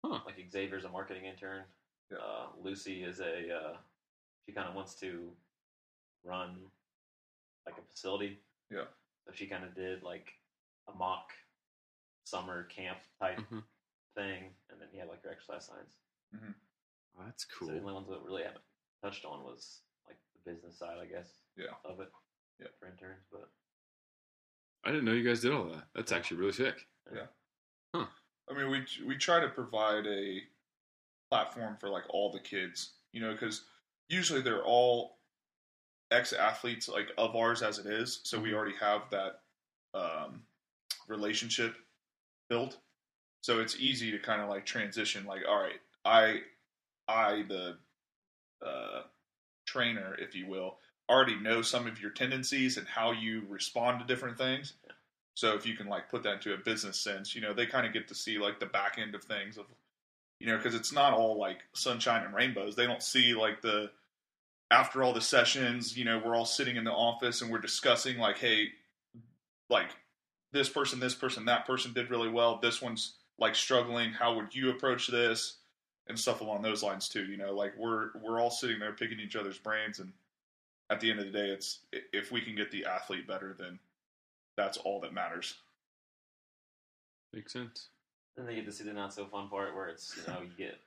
Huh. 0.05 0.19
Like 0.25 0.37
Xavier's 0.51 0.85
a 0.85 0.89
marketing 0.89 1.25
intern. 1.25 1.65
Yeah. 2.11 2.19
Uh, 2.19 2.47
Lucy 2.61 3.03
is 3.03 3.19
a 3.19 3.51
uh, 3.53 3.77
she 4.45 4.51
kind 4.53 4.67
of 4.69 4.75
wants 4.75 4.95
to 4.95 5.35
run 6.23 6.71
like 7.65 7.75
a 7.77 7.81
facility. 7.91 8.39
Yeah. 8.71 8.85
So 9.25 9.33
she 9.33 9.47
kind 9.47 9.63
of 9.65 9.73
did 9.75 10.03
like 10.03 10.33
a 10.87 10.93
mock 10.93 11.31
summer 12.29 12.63
camp 12.65 12.99
type 13.19 13.39
Mhm. 13.39 13.63
thing, 14.15 14.55
and 14.69 14.79
then 14.79 14.87
you 14.93 14.99
had 14.99 15.09
like 15.09 15.23
your 15.23 15.31
exercise 15.33 15.65
science. 15.65 15.97
Oh, 16.35 17.25
that's 17.25 17.43
So 17.43 17.65
the 17.65 17.71
cool. 17.71 17.81
only 17.81 17.93
ones 17.93 18.07
that 18.09 18.21
really 18.21 18.43
haven't 18.43 18.63
touched 19.01 19.25
on 19.25 19.43
was 19.43 19.81
like 20.07 20.17
the 20.33 20.51
business 20.51 20.77
side, 20.77 20.97
I 20.99 21.05
guess. 21.05 21.39
Yeah. 21.55 21.75
Of 21.83 21.99
it. 21.99 22.11
Yeah. 22.59 22.67
For 22.79 22.87
interns, 22.87 23.25
but 23.31 23.49
I 24.83 24.91
didn't 24.91 25.05
know 25.05 25.13
you 25.13 25.23
guys 25.27 25.41
did 25.41 25.51
all 25.53 25.65
that. 25.69 25.87
That's 25.93 26.11
actually 26.11 26.37
really 26.37 26.53
sick. 26.53 26.87
Yeah. 27.13 27.27
I 27.93 28.53
mean, 28.53 28.69
we 28.69 28.85
we 29.05 29.17
try 29.17 29.39
to 29.39 29.49
provide 29.49 30.07
a 30.07 30.47
platform 31.29 31.77
for 31.77 31.89
like 31.89 32.05
all 32.09 32.31
the 32.31 32.39
kids, 32.39 32.93
you 33.11 33.21
know, 33.21 33.31
because 33.33 33.65
usually 34.07 34.41
they're 34.41 34.63
all 34.63 35.19
ex 36.11 36.33
athletes 36.33 36.87
like 36.87 37.11
of 37.17 37.35
ours 37.35 37.61
as 37.61 37.77
it 37.79 37.85
is, 37.85 38.21
so 38.23 38.39
we 38.39 38.53
already 38.53 38.75
have 38.77 39.09
that 39.11 39.43
um, 39.93 40.45
relationship 41.07 41.75
built. 42.49 42.77
So 43.41 43.59
it's 43.59 43.77
easy 43.79 44.11
to 44.11 44.19
kind 44.19 44.41
of 44.41 44.49
like 44.49 44.65
transition. 44.65 45.25
Like, 45.25 45.41
all 45.47 45.61
right, 45.61 45.79
I, 46.03 46.39
I 47.07 47.43
the 47.47 47.77
uh, 48.65 49.03
trainer, 49.65 50.15
if 50.19 50.35
you 50.35 50.47
will, 50.47 50.77
already 51.09 51.35
know 51.39 51.61
some 51.61 51.87
of 51.87 52.01
your 52.01 52.11
tendencies 52.11 52.77
and 52.77 52.87
how 52.87 53.11
you 53.11 53.43
respond 53.47 53.99
to 53.99 54.05
different 54.05 54.37
things. 54.37 54.73
So 55.35 55.55
if 55.55 55.65
you 55.65 55.75
can 55.75 55.87
like 55.87 56.09
put 56.09 56.23
that 56.23 56.35
into 56.35 56.53
a 56.53 56.57
business 56.57 56.99
sense, 56.99 57.33
you 57.33 57.41
know, 57.41 57.53
they 57.53 57.65
kind 57.65 57.87
of 57.87 57.93
get 57.93 58.07
to 58.09 58.15
see 58.15 58.37
like 58.37 58.59
the 58.59 58.65
back 58.65 58.97
end 58.99 59.15
of 59.15 59.23
things 59.23 59.57
of, 59.57 59.65
you 60.39 60.47
know, 60.47 60.57
because 60.57 60.75
it's 60.75 60.91
not 60.91 61.13
all 61.13 61.39
like 61.39 61.59
sunshine 61.73 62.25
and 62.25 62.35
rainbows. 62.35 62.75
They 62.75 62.85
don't 62.85 63.01
see 63.01 63.33
like 63.33 63.61
the 63.61 63.89
after 64.71 65.01
all 65.01 65.13
the 65.13 65.21
sessions, 65.21 65.97
you 65.97 66.05
know, 66.05 66.21
we're 66.23 66.35
all 66.35 66.45
sitting 66.45 66.75
in 66.75 66.83
the 66.83 66.91
office 66.91 67.41
and 67.41 67.49
we're 67.49 67.59
discussing 67.59 68.17
like, 68.17 68.37
hey, 68.37 68.67
like 69.69 69.89
this 70.51 70.69
person, 70.69 70.99
this 70.99 71.15
person, 71.15 71.45
that 71.45 71.65
person 71.65 71.93
did 71.93 72.09
really 72.09 72.29
well. 72.29 72.59
This 72.61 72.81
one's 72.81 73.13
like 73.37 73.55
struggling. 73.55 74.11
How 74.11 74.35
would 74.35 74.53
you 74.55 74.69
approach 74.69 75.07
this? 75.07 75.55
And 76.07 76.17
stuff 76.19 76.41
along 76.41 76.63
those 76.63 76.81
lines 76.81 77.07
too. 77.07 77.23
You 77.25 77.37
know, 77.37 77.53
like 77.53 77.73
we're 77.77 78.09
we're 78.19 78.41
all 78.41 78.49
sitting 78.49 78.79
there 78.79 78.93
picking 78.93 79.19
each 79.19 79.35
other's 79.35 79.59
brains, 79.59 79.99
and 79.99 80.11
at 80.89 80.99
the 80.99 81.11
end 81.11 81.19
of 81.19 81.25
the 81.27 81.31
day, 81.31 81.49
it's 81.49 81.81
if 81.91 82.31
we 82.31 82.41
can 82.41 82.55
get 82.55 82.71
the 82.71 82.85
athlete 82.85 83.27
better, 83.27 83.55
then 83.59 83.77
that's 84.57 84.77
all 84.77 84.99
that 85.01 85.13
matters. 85.13 85.53
Makes 87.33 87.53
sense. 87.53 87.89
then 88.35 88.45
they 88.47 88.55
get 88.55 88.65
to 88.65 88.71
see 88.71 88.83
the 88.83 88.93
not 88.93 89.13
so 89.13 89.25
fun 89.25 89.49
part 89.49 89.75
where 89.75 89.87
it's 89.89 90.17
you 90.17 90.33
know 90.33 90.39
you 90.41 90.49
get 90.57 90.79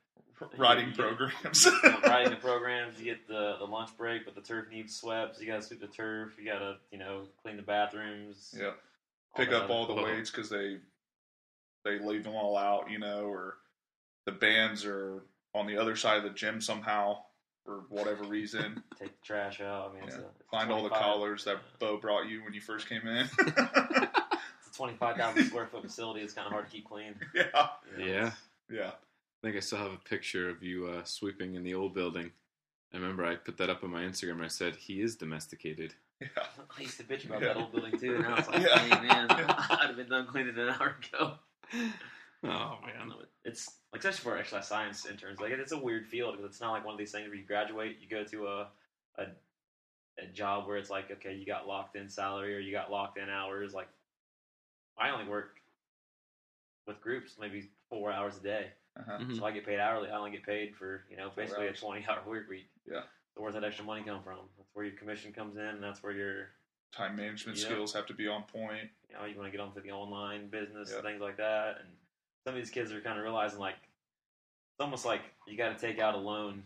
Riding 0.59 0.87
you 0.89 0.91
get- 0.95 0.99
programs. 0.99 1.65
you 1.65 1.79
know, 1.85 2.01
riding 2.05 2.31
the 2.31 2.37
programs. 2.41 2.99
You 2.99 3.05
get 3.05 3.29
the, 3.29 3.55
the 3.61 3.65
lunch 3.65 3.91
break, 3.97 4.25
but 4.25 4.35
the 4.35 4.41
turf 4.41 4.67
needs 4.73 4.97
swept. 4.97 5.37
So 5.37 5.43
you 5.43 5.47
got 5.47 5.61
to 5.61 5.67
sweep 5.67 5.81
the 5.81 5.87
turf. 5.87 6.33
You 6.37 6.47
got 6.47 6.59
to 6.59 6.77
you 6.91 6.99
know 6.99 7.23
clean 7.43 7.57
the 7.57 7.63
bathrooms. 7.63 8.53
yeah, 8.59 8.67
all 8.71 8.75
pick 9.37 9.51
that 9.51 9.63
up 9.65 9.71
all 9.71 9.87
the 9.87 9.95
weights 9.95 10.31
because 10.31 10.49
they 10.49 10.79
they 11.85 11.99
leave 11.99 12.25
them 12.25 12.35
all 12.35 12.57
out, 12.57 12.91
you 12.91 12.99
know, 12.99 13.25
or 13.25 13.57
the 14.27 14.33
bands 14.33 14.85
are 14.85 15.23
on 15.55 15.67
the 15.67 15.77
other 15.77 15.97
side 15.97 16.19
of 16.19 16.23
the 16.25 16.31
gym 16.31 16.61
somehow 16.61 17.19
for 17.65 17.85
whatever 17.89 18.25
reason. 18.25 18.83
Take 18.99 19.09
the 19.21 19.25
trash 19.27 19.61
out. 19.61 19.91
I 19.91 19.95
mean, 19.95 20.05
it's 20.09 20.17
Yeah. 20.17 20.23
a, 20.23 20.27
it's 20.27 20.41
a 20.41 20.51
Find 20.51 20.71
all 20.73 20.83
the 20.83 20.89
collars 20.91 21.45
that 21.45 21.59
Bo 21.79 21.97
brought 21.97 22.29
you 22.29 22.43
when 22.45 22.53
you 22.55 22.61
first 22.61 22.89
came 22.89 23.07
in. 23.07 23.29
It's 24.65 24.77
a 24.77 24.79
twenty 24.79 24.95
five 24.97 25.17
thousand 25.17 25.45
square 25.49 25.67
foot 25.67 25.83
facility. 25.83 26.21
It's 26.23 26.33
kind 26.35 26.47
of 26.47 26.53
hard 26.53 26.67
to 26.67 26.71
keep 26.73 26.89
clean. 26.89 27.15
yeah, 27.35 27.69
Yeah. 27.99 28.31
yeah, 28.71 28.89
I 28.91 28.93
think 29.47 29.57
I 29.57 29.61
still 29.61 29.79
have 29.79 29.93
a 29.93 29.97
picture 30.09 30.49
of 30.49 30.63
you 30.63 30.87
uh, 30.87 31.05
sweeping 31.05 31.57
in 31.57 31.63
the 31.65 31.75
old 31.75 31.95
building. 31.95 32.31
I 32.95 32.97
remember 32.99 33.25
I 33.25 33.35
put 33.37 33.57
that 33.59 33.69
up 33.71 33.83
on 33.85 33.91
my 33.91 34.03
Instagram. 34.03 34.43
I 34.43 34.49
said 34.49 34.77
he 34.77 35.01
is 35.03 35.17
domesticated. 35.17 35.95
Yeah. 36.37 36.45
I 36.79 36.81
used 36.83 36.97
to 36.99 37.05
bitch 37.05 37.25
about 37.27 37.43
Yeah. 37.43 37.49
that 37.49 37.57
old 37.59 37.73
building 37.73 37.99
too. 37.99 38.19
Now 38.19 38.37
it's 38.37 38.49
like, 38.49 38.63
Yeah. 38.63 38.79
hey 38.79 39.07
man, 39.09 39.27
I'd 39.31 39.87
have 39.89 39.97
been 39.97 40.09
done 40.09 40.27
cleaning 40.27 40.57
an 40.59 40.69
hour 40.71 40.97
ago. 41.13 41.35
Oh 42.45 42.79
man. 42.85 43.13
It's 43.45 43.71
like 43.93 44.01
especially 44.05 44.23
for 44.31 44.37
exercise 44.39 44.67
science 44.69 45.07
interns, 45.07 45.41
like 45.41 45.53
it's 45.53 45.73
a 45.73 45.79
weird 45.79 46.07
field 46.07 46.37
because 46.37 46.51
it's 46.51 46.61
not 46.61 46.73
like 46.73 46.85
one 46.85 46.95
of 46.95 46.99
these 46.99 47.13
things 47.13 47.27
where 47.29 47.37
you 47.37 47.45
graduate, 47.45 47.99
you 48.01 48.09
go 48.09 48.25
to 48.25 48.47
a, 48.47 48.69
a 49.19 49.25
a 50.19 50.27
job 50.33 50.67
where 50.67 50.77
it's 50.77 50.91
like 50.91 51.11
okay, 51.11 51.35
you 51.35 51.47
got 51.47 51.67
locked 51.67 51.97
in 51.97 52.09
salary 52.09 52.55
or 52.55 52.59
you 52.59 52.73
got 52.73 52.91
locked 52.91 53.19
in 53.19 53.29
hours. 53.29 53.73
Like 53.75 53.89
I 54.99 55.11
only 55.11 55.29
work 55.29 55.57
with 56.87 57.01
groups 57.01 57.37
maybe 57.41 57.71
four 57.89 58.13
hours 58.13 58.37
a 58.39 58.43
day, 58.43 58.67
Uh-huh. 58.99 59.19
Mhm. 59.21 59.39
so 59.39 59.45
I 59.45 59.53
get 59.53 59.65
paid 59.65 59.79
hourly. 59.79 60.11
I 60.11 60.17
only 60.19 60.33
get 60.33 60.45
paid 60.45 60.75
for 60.77 61.05
you 61.11 61.17
know 61.17 61.31
Four 61.31 61.45
basically 61.45 61.69
hours. 61.69 61.79
a 61.79 61.81
twenty 61.81 62.07
hour 62.09 62.23
work 62.27 62.49
week. 62.49 62.69
Yeah. 62.91 63.03
So 63.35 63.43
where's 63.43 63.55
that 63.55 63.65
extra 63.65 63.85
money 63.85 64.03
come 64.03 64.23
from? 64.23 64.39
That's 64.57 64.69
where 64.75 64.85
your 64.85 64.97
commission 64.97 65.33
comes 65.33 65.57
in. 65.57 65.63
And 65.63 65.83
that's 65.83 66.03
where 66.03 66.13
your 66.13 66.49
Time 66.93 67.17
management 67.17 67.57
Yep. 67.57 67.67
skills 67.67 67.93
have 67.95 68.07
to 68.07 68.15
be 68.15 68.29
on 68.29 68.43
point. 68.45 68.91
you 69.09 69.15
know, 69.19 69.25
you 69.25 69.37
want 69.37 69.47
to 69.47 69.51
get 69.51 69.61
onto 69.61 69.81
the 69.81 69.91
online 69.91 70.49
business 70.49 70.91
Yeah. 70.91 70.97
and 70.97 71.05
things 71.05 71.21
like 71.21 71.37
that. 71.39 71.79
And 71.81 71.89
some 72.45 72.55
of 72.55 72.61
these 72.61 72.71
kids 72.71 72.93
are 72.93 73.01
kind 73.01 73.19
of 73.19 73.25
realizing 73.25 73.59
like 73.59 73.77
it's 73.83 74.81
almost 74.81 75.05
like 75.05 75.23
you 75.47 75.57
got 75.57 75.79
to 75.79 75.87
take 75.87 75.99
out 75.99 76.15
a 76.15 76.19
loan 76.19 76.65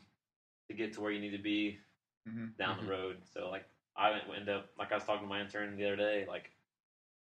to 0.68 0.74
get 0.74 0.92
to 0.94 1.00
where 1.00 1.10
you 1.12 1.20
need 1.20 1.36
to 1.36 1.42
be 1.42 1.78
hmm 2.26 2.46
down 2.58 2.76
Mhm. 2.78 2.82
the 2.82 2.90
road. 2.90 3.16
So 3.32 3.50
like 3.50 3.68
I 3.96 4.10
went 4.10 4.40
end 4.40 4.48
up 4.48 4.70
like 4.78 4.90
I 4.92 4.96
was 4.96 5.04
talking 5.04 5.22
to 5.22 5.28
my 5.28 5.40
intern 5.40 5.76
the 5.76 5.86
other 5.86 5.96
day. 5.96 6.24
Like 6.26 6.50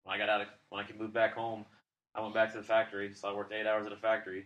when 0.04 0.14
I 0.14 0.18
got 0.18 0.28
out 0.28 0.40
of 0.40 0.49
when 0.71 0.83
I 0.85 0.87
could 0.87 0.99
move 0.99 1.12
back 1.12 1.35
home, 1.35 1.66
I 2.14 2.21
went 2.21 2.35
back 2.35 2.50
to 2.52 2.59
the 2.59 2.64
factory. 2.64 3.12
So 3.14 3.28
I 3.28 3.33
worked 3.33 3.52
eight 3.52 3.66
hours 3.66 3.87
at 3.87 3.92
a 3.92 3.97
factory. 3.97 4.40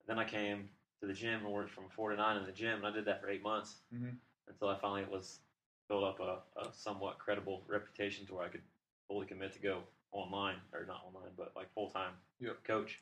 And 0.00 0.08
then 0.08 0.18
I 0.18 0.24
came 0.28 0.68
to 1.00 1.06
the 1.06 1.12
gym 1.14 1.44
and 1.44 1.52
worked 1.52 1.70
from 1.70 1.88
four 1.88 2.10
to 2.10 2.16
nine 2.16 2.36
in 2.36 2.46
the 2.46 2.52
gym, 2.52 2.78
and 2.78 2.86
I 2.86 2.90
did 2.90 3.04
that 3.04 3.20
for 3.20 3.28
eight 3.28 3.42
months 3.42 3.76
Mhm. 3.92 4.16
Until 4.48 4.68
I 4.68 4.78
finally 4.78 5.04
was 5.10 5.40
built 5.88 6.04
up 6.04 6.20
a, 6.20 6.60
a 6.60 6.72
somewhat 6.72 7.18
credible 7.18 7.62
reputation 7.68 8.26
to 8.26 8.34
where 8.34 8.44
I 8.44 8.48
could 8.48 8.62
fully 9.08 9.26
commit 9.26 9.52
to 9.54 9.58
go 9.60 9.80
online 10.12 10.56
or 10.72 10.84
not 10.86 11.02
online, 11.06 11.30
but 11.36 11.52
like 11.56 11.72
full 11.74 11.90
time 11.90 12.12
Yep. 12.40 12.64
coach. 12.64 12.98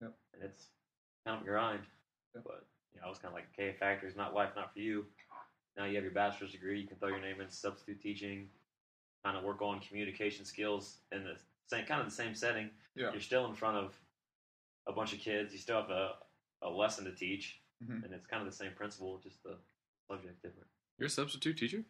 Yep. 0.00 0.12
And 0.34 0.42
it's 0.42 0.66
kind 1.24 1.36
of 1.36 1.42
a 1.42 1.46
grind, 1.46 1.80
Yep. 2.34 2.44
but 2.44 2.66
you 2.94 3.00
know, 3.00 3.06
I 3.06 3.08
was 3.10 3.18
kind 3.18 3.32
of 3.32 3.34
like, 3.34 3.46
okay, 3.52 3.74
factory's 3.78 4.16
not 4.16 4.34
life, 4.34 4.50
not 4.56 4.72
for 4.72 4.80
you. 4.80 5.06
Now 5.76 5.84
you 5.84 5.94
have 5.94 6.04
your 6.04 6.12
bachelor's 6.12 6.52
degree, 6.52 6.80
you 6.80 6.86
can 6.88 6.96
throw 6.96 7.08
your 7.08 7.20
name 7.20 7.40
in 7.40 7.50
substitute 7.50 8.00
teaching, 8.02 8.48
kind 9.24 9.36
of 9.36 9.44
work 9.44 9.62
on 9.62 9.80
communication 9.80 10.44
skills 10.44 10.98
in 11.12 11.24
the 11.24 11.36
same 11.66 11.84
kind 11.86 12.00
of 12.00 12.06
the 12.08 12.14
same 12.14 12.34
setting. 12.34 12.70
Yeah. 12.96 13.12
You're 13.12 13.20
still 13.20 13.46
in 13.46 13.54
front 13.54 13.76
of 13.76 13.94
a 14.86 14.92
bunch 14.92 15.12
of 15.12 15.20
kids. 15.20 15.52
You 15.52 15.58
still 15.58 15.80
have 15.80 15.90
a, 15.90 16.12
a 16.62 16.68
lesson 16.70 17.04
to 17.04 17.12
teach, 17.12 17.60
Mhm. 17.84 18.02
and 18.04 18.12
it's 18.12 18.26
kind 18.26 18.42
of 18.44 18.50
the 18.50 18.56
same 18.56 18.72
principle, 18.72 19.18
just 19.22 19.42
the 19.44 19.56
subject 20.08 20.42
different. 20.42 20.66
You're 20.98 21.06
a 21.06 21.10
substitute 21.10 21.56
teacher? 21.56 21.82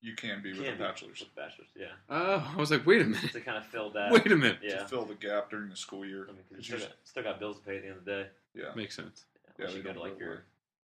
You 0.00 0.14
can 0.14 0.42
be 0.42 0.52
with 0.52 0.62
Can 0.64 0.74
a 0.74 0.76
be 0.76 0.82
bachelor's 0.82 1.20
with 1.20 1.34
bachelor's, 1.34 1.68
yeah, 1.74 1.86
Oh, 2.10 2.52
I 2.54 2.56
was 2.60 2.70
like, 2.70 2.84
wait 2.84 3.00
a 3.00 3.04
minute. 3.04 3.32
to 3.32 3.40
kind 3.40 3.56
of 3.56 3.64
fill 3.66 3.90
that. 3.92 4.12
Wait 4.12 4.30
a 4.30 4.36
minute. 4.36 4.58
yeah, 4.62 4.78
to 4.80 4.88
fill 4.88 5.04
the 5.06 5.14
gap 5.14 5.50
during 5.50 5.70
the 5.70 5.76
school 5.76 6.04
year. 6.04 6.24
I 6.28 6.32
mean, 6.32 6.42
'cause 6.50 6.58
you 6.58 6.62
still 6.62 6.78
just- 6.78 6.88
got, 6.90 6.98
still 7.08 7.22
got 7.22 7.38
bills 7.38 7.58
to 7.58 7.64
pay 7.64 7.76
at 7.76 7.82
the 7.82 7.88
end 7.88 7.96
of 7.98 8.04
the 8.04 8.10
day. 8.10 8.28
yeah, 8.54 8.74
Makes 8.74 8.96
sense. 8.96 9.24
Yeah, 9.34 9.40
Yeah, 9.40 9.54
unless 9.58 9.72
they 9.72 9.76
you 9.78 9.82
go 9.82 9.88
to 9.88 9.94
don't 9.94 10.02
like 10.04 10.18
go 10.18 10.24
your 10.24 10.34
away. 10.34 10.42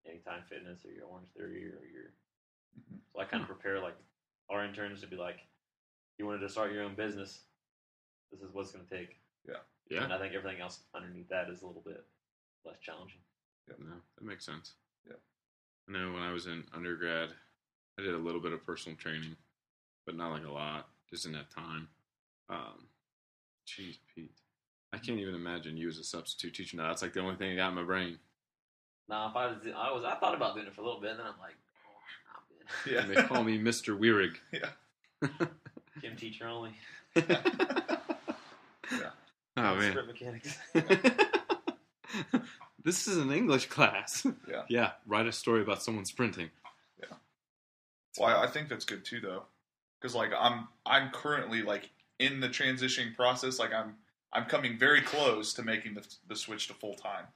Anytime 0.09 0.43
Fitness 0.49 0.85
or 0.85 0.91
your 0.93 1.07
Orange 1.07 1.29
Theory 1.37 1.65
or 1.65 1.85
your. 1.87 2.05
Mhm. 2.79 2.99
So 3.13 3.21
I 3.21 3.25
kind 3.25 3.43
of 3.43 3.49
prepare 3.49 3.81
like 3.81 3.97
our 4.51 4.65
interns 4.65 5.01
to 5.01 5.07
be 5.07 5.17
like, 5.17 5.41
you 6.19 6.27
wanted 6.27 6.41
to 6.41 6.49
start 6.49 6.73
your 6.73 6.83
own 6.85 6.95
business. 6.95 7.41
This 8.31 8.41
is 8.43 8.53
what's 8.53 8.71
going 8.73 8.87
to 8.87 8.97
take. 8.97 9.19
Yeah. 9.49 9.57
Yeah. 9.89 10.05
And 10.05 10.13
I 10.13 10.19
think 10.19 10.35
everything 10.35 10.61
else 10.61 10.81
underneath 10.95 11.29
that 11.31 11.49
is 11.49 11.63
a 11.63 11.67
little 11.67 11.83
bit 11.83 12.05
less 12.65 12.79
challenging. 12.81 13.19
Yeah. 13.67 13.75
No, 13.81 13.95
that 14.17 14.25
makes 14.25 14.45
sense. 14.45 14.75
Yeah. 15.09 15.17
I 15.89 15.93
know 15.93 16.13
when 16.13 16.23
I 16.23 16.33
was 16.33 16.47
in 16.47 16.65
undergrad, 16.73 17.31
I 17.99 18.03
did 18.03 18.15
a 18.15 18.19
little 18.19 18.41
bit 18.41 18.53
of 18.53 18.65
personal 18.65 18.97
training, 18.97 19.37
but 20.05 20.17
not 20.17 20.33
like 20.33 20.45
a 20.45 20.51
lot. 20.51 20.89
Just 21.11 21.25
didn't 21.25 21.37
have 21.39 21.49
time. 21.49 21.89
Um, 22.51 22.87
jeez, 23.67 23.97
Pete. 24.15 24.33
I 24.93 24.99
can't 24.99 25.19
even 25.19 25.35
imagine 25.35 25.77
you 25.77 25.89
as 25.89 25.99
a 25.99 26.05
substitute 26.05 26.55
teacher 26.55 26.77
now. 26.77 26.89
That's 26.89 27.03
like 27.03 27.13
the 27.13 27.21
only 27.21 27.37
thing 27.37 27.53
I 27.53 27.57
got 27.57 27.69
in 27.69 27.75
my 27.75 27.83
brain. 27.83 28.19
Now, 29.09 29.29
if 29.31 29.37
I 29.37 29.47
was, 29.47 29.57
I 29.77 29.93
was, 29.93 30.05
I 30.05 30.15
thought 30.17 30.35
about 30.35 30.55
doing 30.55 30.67
it 30.67 30.75
for 30.75 30.81
a 30.81 30.85
little 30.85 31.01
bit, 31.01 31.13
and 31.13 31.21
then 31.21 31.27
I'm 31.27 31.39
like, 31.41 31.55
oh, 31.87 31.99
I'm 32.37 32.43
good. 32.85 32.93
yeah. 32.93 33.01
And 33.03 33.11
they 33.11 33.23
call 33.29 33.45
me 33.45 33.59
Mr. 33.59 33.99
Weirig. 33.99 34.37
Yeah. 34.53 34.69
Gym 36.03 36.15
teacher 36.17 36.47
only. 36.47 36.73
yeah. 37.17 37.25
Oh 39.57 39.75
man. 39.75 39.93
Script 39.93 40.09
mechanics. 40.09 40.59
this 42.85 43.09
is 43.09 43.17
an 43.17 43.33
English 43.33 43.67
class. 43.67 44.27
Yeah. 44.47 44.63
Yeah. 44.69 44.91
Write 45.07 45.27
a 45.27 45.33
story 45.33 45.63
about 45.63 45.83
someone 45.83 46.05
sprinting. 46.05 46.51
Well, 48.19 48.41
I 48.41 48.47
think 48.47 48.69
that's 48.69 48.85
good 48.85 49.05
too, 49.05 49.21
though, 49.21 49.45
because 50.01 50.15
like 50.15 50.33
I'm 50.39 50.69
I'm 50.85 51.11
currently 51.11 51.63
like 51.63 51.91
in 52.19 52.41
the 52.41 52.49
transitioning 52.49 53.15
process. 53.15 53.59
Like 53.59 53.73
I'm 53.73 53.97
I'm 54.33 54.47
coming 54.47 54.79
very 54.79 55.03
close 55.03 55.53
to 55.55 55.63
making 55.63 55.95
the 55.95 56.07
the 56.29 56.37
switch 56.37 56.69
to 56.69 56.75
full 56.75 56.95
time. 56.95 57.27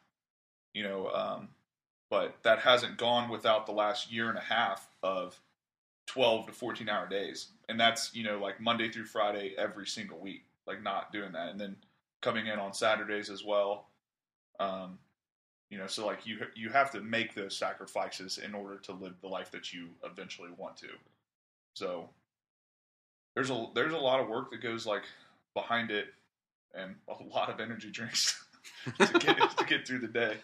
You 0.74 0.84
know, 0.84 1.10
um, 1.10 1.48
but 2.10 2.36
that 2.42 2.60
hasn't 2.60 2.96
gone 2.96 3.28
without 3.30 3.66
the 3.66 3.72
last 3.72 4.12
year 4.12 4.28
and 4.28 4.38
a 4.38 4.42
half 4.42 4.88
of 5.02 5.40
twelve 6.06 6.46
to 6.46 6.52
fourteen 6.52 6.88
hour 6.88 7.08
days, 7.08 7.48
and 7.68 7.78
that's 7.78 8.14
you 8.14 8.24
know 8.24 8.38
like 8.38 8.60
Monday 8.60 8.88
through 8.90 9.06
Friday 9.06 9.54
every 9.56 9.86
single 9.86 10.18
week. 10.18 10.44
Like 10.66 10.82
not 10.82 11.12
doing 11.12 11.32
that, 11.32 11.48
and 11.48 11.60
then 11.60 11.76
coming 12.20 12.46
in 12.46 12.58
on 12.58 12.72
Saturdays 12.72 13.30
as 13.30 13.44
well. 13.44 13.86
Um, 14.60 14.98
you 15.70 15.78
know, 15.78 15.86
so 15.86 16.04
like 16.06 16.26
you 16.26 16.38
you 16.54 16.68
have 16.70 16.90
to 16.92 17.00
make 17.00 17.34
those 17.34 17.56
sacrifices 17.56 18.38
in 18.38 18.54
order 18.54 18.76
to 18.78 18.92
live 18.92 19.14
the 19.22 19.28
life 19.28 19.50
that 19.52 19.72
you 19.72 19.88
eventually 20.04 20.50
want 20.56 20.76
to. 20.78 20.88
So 21.74 22.08
there's 23.34 23.50
a 23.50 23.66
there's 23.74 23.92
a 23.92 23.98
lot 23.98 24.20
of 24.20 24.28
work 24.28 24.50
that 24.50 24.60
goes 24.62 24.86
like 24.86 25.04
behind 25.54 25.90
it 25.90 26.06
and 26.74 26.94
a 27.08 27.22
lot 27.34 27.48
of 27.50 27.60
energy 27.60 27.90
drinks 27.90 28.44
to 28.98 29.18
get 29.18 29.56
to 29.56 29.64
get 29.64 29.86
through 29.86 30.00
the 30.00 30.08
day. 30.08 30.36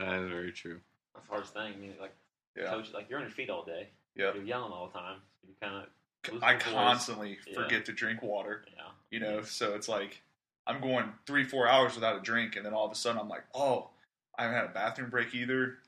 That 0.00 0.20
is 0.22 0.30
very 0.30 0.52
true. 0.52 0.80
That's 1.14 1.26
the 1.26 1.30
hardest 1.32 1.52
thing. 1.54 1.72
I 1.74 1.76
mean, 1.76 1.94
like 2.00 2.14
Yeah, 2.56 2.70
coach, 2.70 2.92
like 2.92 3.08
you're 3.10 3.18
on 3.18 3.24
your 3.24 3.32
feet 3.32 3.50
all 3.50 3.64
day. 3.64 3.88
yeah. 4.14 4.32
You're 4.34 4.44
yelling 4.44 4.72
all 4.72 4.88
the 4.92 4.98
time. 4.98 5.18
You 5.46 5.54
kind 5.60 5.76
of 5.76 6.42
I 6.42 6.52
your 6.52 6.60
voice. 6.60 6.72
constantly 6.72 7.38
Yeah. 7.46 7.62
forget 7.62 7.84
to 7.86 7.92
drink 7.92 8.22
water. 8.22 8.64
yeah. 8.74 8.82
You 9.10 9.20
know, 9.20 9.42
so 9.42 9.74
it's 9.74 9.88
like 9.88 10.22
I'm 10.66 10.80
going 10.80 11.12
three, 11.26 11.44
four 11.44 11.68
hours 11.68 11.94
without 11.94 12.16
a 12.16 12.20
drink, 12.20 12.56
and 12.56 12.66
then 12.66 12.74
all 12.74 12.84
of 12.86 12.90
a 12.92 12.96
sudden 12.96 13.20
I'm 13.20 13.28
like, 13.28 13.44
oh, 13.54 13.90
I 14.38 14.42
haven't 14.42 14.56
had 14.56 14.64
a 14.66 14.74
bathroom 14.74 15.10
break 15.10 15.34
either. 15.34 15.78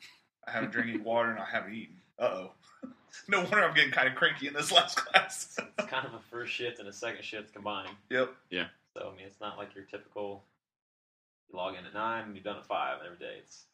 I 0.47 0.51
haven't 0.51 0.73
drank 0.73 0.89
any 0.89 0.99
water, 0.99 1.31
and 1.31 1.39
I 1.39 1.45
haven't 1.51 1.75
eaten. 1.75 1.97
Uh 2.19 2.25
oh. 2.25 2.51
no 3.29 3.41
wonder 3.41 3.65
I'm 3.65 3.75
getting 3.75 3.91
kind 3.93 4.09
of 4.09 4.15
cranky 4.15 4.49
in 4.49 4.55
this 4.55 4.73
last 4.73 4.97
class. 4.97 5.59
It's 5.79 5.89
kind 5.89 6.07
of 6.07 6.15
a 6.15 6.21
first 6.31 6.53
shift 6.53 6.79
and 6.79 6.89
a 6.89 6.93
second 6.93 7.25
shift 7.25 7.53
combined. 7.53 7.91
yep. 8.11 8.35
Yeah. 8.51 8.67
So 8.95 9.11
I 9.13 9.17
mean, 9.17 9.27
it's 9.27 9.41
not 9.41 9.59
like 9.59 9.75
your 9.75 9.85
typical. 9.85 10.45
You 11.51 11.57
log 11.57 11.75
in 11.77 11.87
at 11.87 11.95
nine 11.95 12.25
and 12.25 12.35
you're 12.35 12.45
done 12.45 12.57
at 12.57 12.67
five 12.67 12.99
every 13.05 13.19
day. 13.19 13.37
It's 13.39 13.65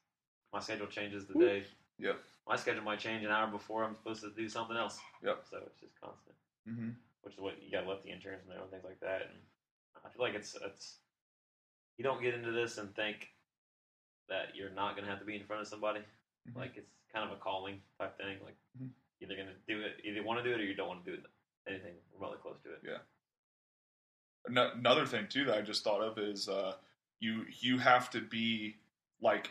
my 0.52 0.60
schedule 0.60 0.86
changes 0.86 1.26
the 1.26 1.34
day. 1.34 1.64
Yep. 1.98 2.16
My 2.48 2.56
schedule 2.56 2.82
might 2.82 2.98
change 3.00 3.24
an 3.24 3.30
hour 3.30 3.46
before 3.48 3.84
I'm 3.84 3.94
supposed 3.96 4.22
to 4.22 4.30
do 4.30 4.48
something 4.48 4.76
else. 4.76 4.98
Yep. 5.24 5.44
So 5.50 5.58
it's 5.66 5.80
just 5.80 6.00
constant, 6.00 6.36
hmm 6.68 6.90
which 7.22 7.34
is 7.34 7.40
what 7.40 7.54
you 7.64 7.72
got 7.72 7.80
to 7.84 7.88
let 7.88 8.02
the 8.02 8.10
interns 8.10 8.42
know 8.46 8.60
and 8.60 8.70
things 8.70 8.84
like 8.84 9.00
that. 9.00 9.22
And 9.22 9.38
I 10.04 10.10
feel 10.10 10.20
like 10.26 10.34
it's 10.34 10.54
it's 10.64 10.96
you 11.96 12.04
don't 12.04 12.22
get 12.22 12.34
into 12.34 12.52
this 12.52 12.76
and 12.78 12.94
think 12.94 13.28
that 14.28 14.54
you're 14.54 14.70
not 14.70 14.96
gonna 14.96 15.08
have 15.08 15.18
to 15.20 15.24
be 15.24 15.36
in 15.36 15.44
front 15.44 15.62
of 15.62 15.68
somebody. 15.68 16.00
Mhm. 16.48 16.56
Like 16.56 16.76
it's 16.76 16.90
kind 17.12 17.30
of 17.30 17.36
a 17.36 17.40
calling 17.40 17.80
type 17.98 18.16
thing. 18.16 18.38
Like 18.44 18.56
Mhm. 18.80 18.90
either 19.20 19.36
gonna 19.36 19.54
do 19.66 19.80
it, 19.82 20.00
either 20.04 20.16
you 20.16 20.24
want 20.24 20.42
to 20.42 20.48
do 20.48 20.54
it 20.54 20.60
or 20.60 20.64
you 20.64 20.74
don't 20.74 20.88
want 20.88 21.04
to 21.04 21.10
do 21.16 21.22
it. 21.22 21.26
Anything 21.66 21.94
remotely 22.12 22.38
close 22.38 22.60
to 22.62 22.72
it. 22.74 23.00
Ano- 24.46 24.72
Another 24.74 25.06
thing 25.06 25.28
too 25.28 25.44
that 25.46 25.56
I 25.56 25.62
just 25.62 25.82
thought 25.84 26.02
of 26.02 26.18
is 26.18 26.48
uh, 26.48 26.76
you 27.20 27.46
you 27.60 27.78
have 27.78 28.10
to 28.10 28.20
be 28.20 28.76
like 29.20 29.50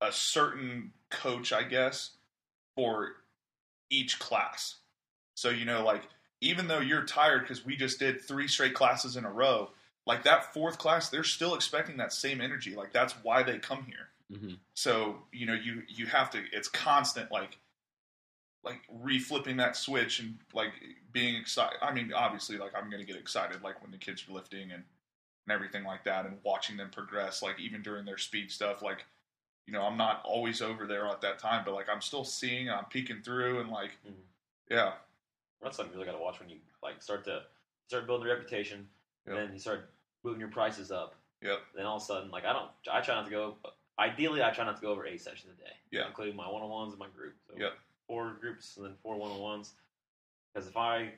a 0.00 0.12
certain 0.12 0.92
coach, 1.10 1.52
I 1.52 1.62
guess, 1.64 2.16
for 2.74 3.16
each 3.90 4.18
class. 4.18 4.76
So 5.34 5.50
you 5.50 5.64
know, 5.64 5.84
like 5.84 6.04
even 6.40 6.68
though 6.68 6.78
you're 6.80 7.04
tired 7.04 7.42
because 7.42 7.64
we 7.64 7.76
just 7.76 7.98
did 7.98 8.20
three 8.22 8.48
straight 8.48 8.74
classes 8.74 9.16
in 9.16 9.24
a 9.24 9.30
row, 9.30 9.72
like 10.08 10.24
that 10.24 10.52
fourth 10.52 10.78
class, 10.78 11.08
they're 11.10 11.22
still 11.22 11.54
expecting 11.54 11.98
that 11.98 12.12
same 12.12 12.40
energy. 12.40 12.74
Like 12.74 12.92
that's 12.92 13.12
why 13.22 13.44
they 13.44 13.58
come 13.58 13.84
here. 13.84 14.08
hmm 14.36 14.54
So 14.74 15.18
you 15.32 15.46
know, 15.46 15.54
you 15.54 15.82
you 15.86 16.06
have 16.06 16.30
to. 16.30 16.42
It's 16.52 16.66
constant, 16.68 17.30
like 17.30 17.58
like 18.64 18.80
reflipping 19.04 19.56
that 19.58 19.76
switch 19.76 20.18
and 20.20 20.36
like 20.52 20.72
being 21.12 21.36
excited. 21.36 21.78
I 21.80 21.92
mean, 21.92 22.12
obviously, 22.12 22.58
like 22.58 22.72
I'm 22.76 22.90
gonna 22.90 23.04
get 23.04 23.16
excited 23.16 23.62
like 23.62 23.80
when 23.82 23.90
the 23.92 23.98
kids 23.98 24.24
are 24.28 24.32
lifting 24.32 24.72
and 24.72 24.82
and 25.46 25.54
everything 25.54 25.84
like 25.84 26.04
that, 26.04 26.26
and 26.26 26.38
watching 26.42 26.76
them 26.76 26.90
progress. 26.90 27.42
Like 27.42 27.58
even 27.60 27.82
during 27.82 28.04
their 28.04 28.18
speed 28.18 28.50
stuff, 28.50 28.82
like 28.82 29.04
you 29.66 29.72
know, 29.74 29.82
I'm 29.82 29.96
not 29.98 30.22
always 30.24 30.62
over 30.62 30.86
there 30.86 31.06
at 31.06 31.20
that 31.20 31.38
time, 31.38 31.62
but 31.64 31.74
like 31.74 31.88
I'm 31.92 32.00
still 32.00 32.24
seeing, 32.24 32.70
I'm 32.70 32.86
peeking 32.86 33.20
through, 33.22 33.60
and 33.60 33.70
like 33.70 33.92
Mhm. 34.06 34.14
yeah, 34.70 34.94
That's 35.62 35.76
something 35.76 35.92
you 35.92 35.98
really 36.00 36.10
got 36.10 36.16
to 36.18 36.22
watch 36.24 36.40
when 36.40 36.48
you 36.48 36.56
like 36.82 37.02
start 37.02 37.24
to 37.26 37.42
start 37.88 38.06
building 38.06 38.26
a 38.28 38.30
reputation, 38.34 38.88
Yep. 39.26 39.36
and 39.36 39.36
then 39.36 39.52
you 39.54 39.58
start 39.60 39.90
moving 40.24 40.40
your 40.40 40.50
prices 40.50 40.90
up. 40.90 41.14
Yep. 41.42 41.58
Then 41.76 41.86
all 41.86 41.96
of 41.96 42.02
a 42.02 42.04
sudden, 42.04 42.30
like 42.30 42.44
I 42.44 42.52
don't, 42.52 42.70
I 42.92 43.00
try 43.00 43.14
not 43.14 43.24
to 43.26 43.30
go. 43.30 43.54
Ideally, 43.98 44.42
I 44.42 44.50
try 44.50 44.64
not 44.64 44.76
to 44.76 44.82
go 44.82 44.90
over 44.92 45.06
eight 45.06 45.20
sessions 45.20 45.52
a 45.56 45.60
day. 45.62 45.70
Yeah. 45.90 46.06
Including 46.08 46.36
my 46.36 46.48
one 46.50 46.62
on 46.62 46.68
ones 46.70 46.92
and 46.92 46.98
my 47.00 47.08
group. 47.08 47.34
So 47.48 47.54
Yep. 47.58 47.72
Four 48.06 48.36
groups 48.40 48.76
and 48.76 48.86
then 48.86 48.94
four 49.02 49.16
one 49.16 49.30
on 49.30 49.38
ones. 49.40 49.72
Because 50.54 50.68
if 50.68 50.76
I 50.76 51.10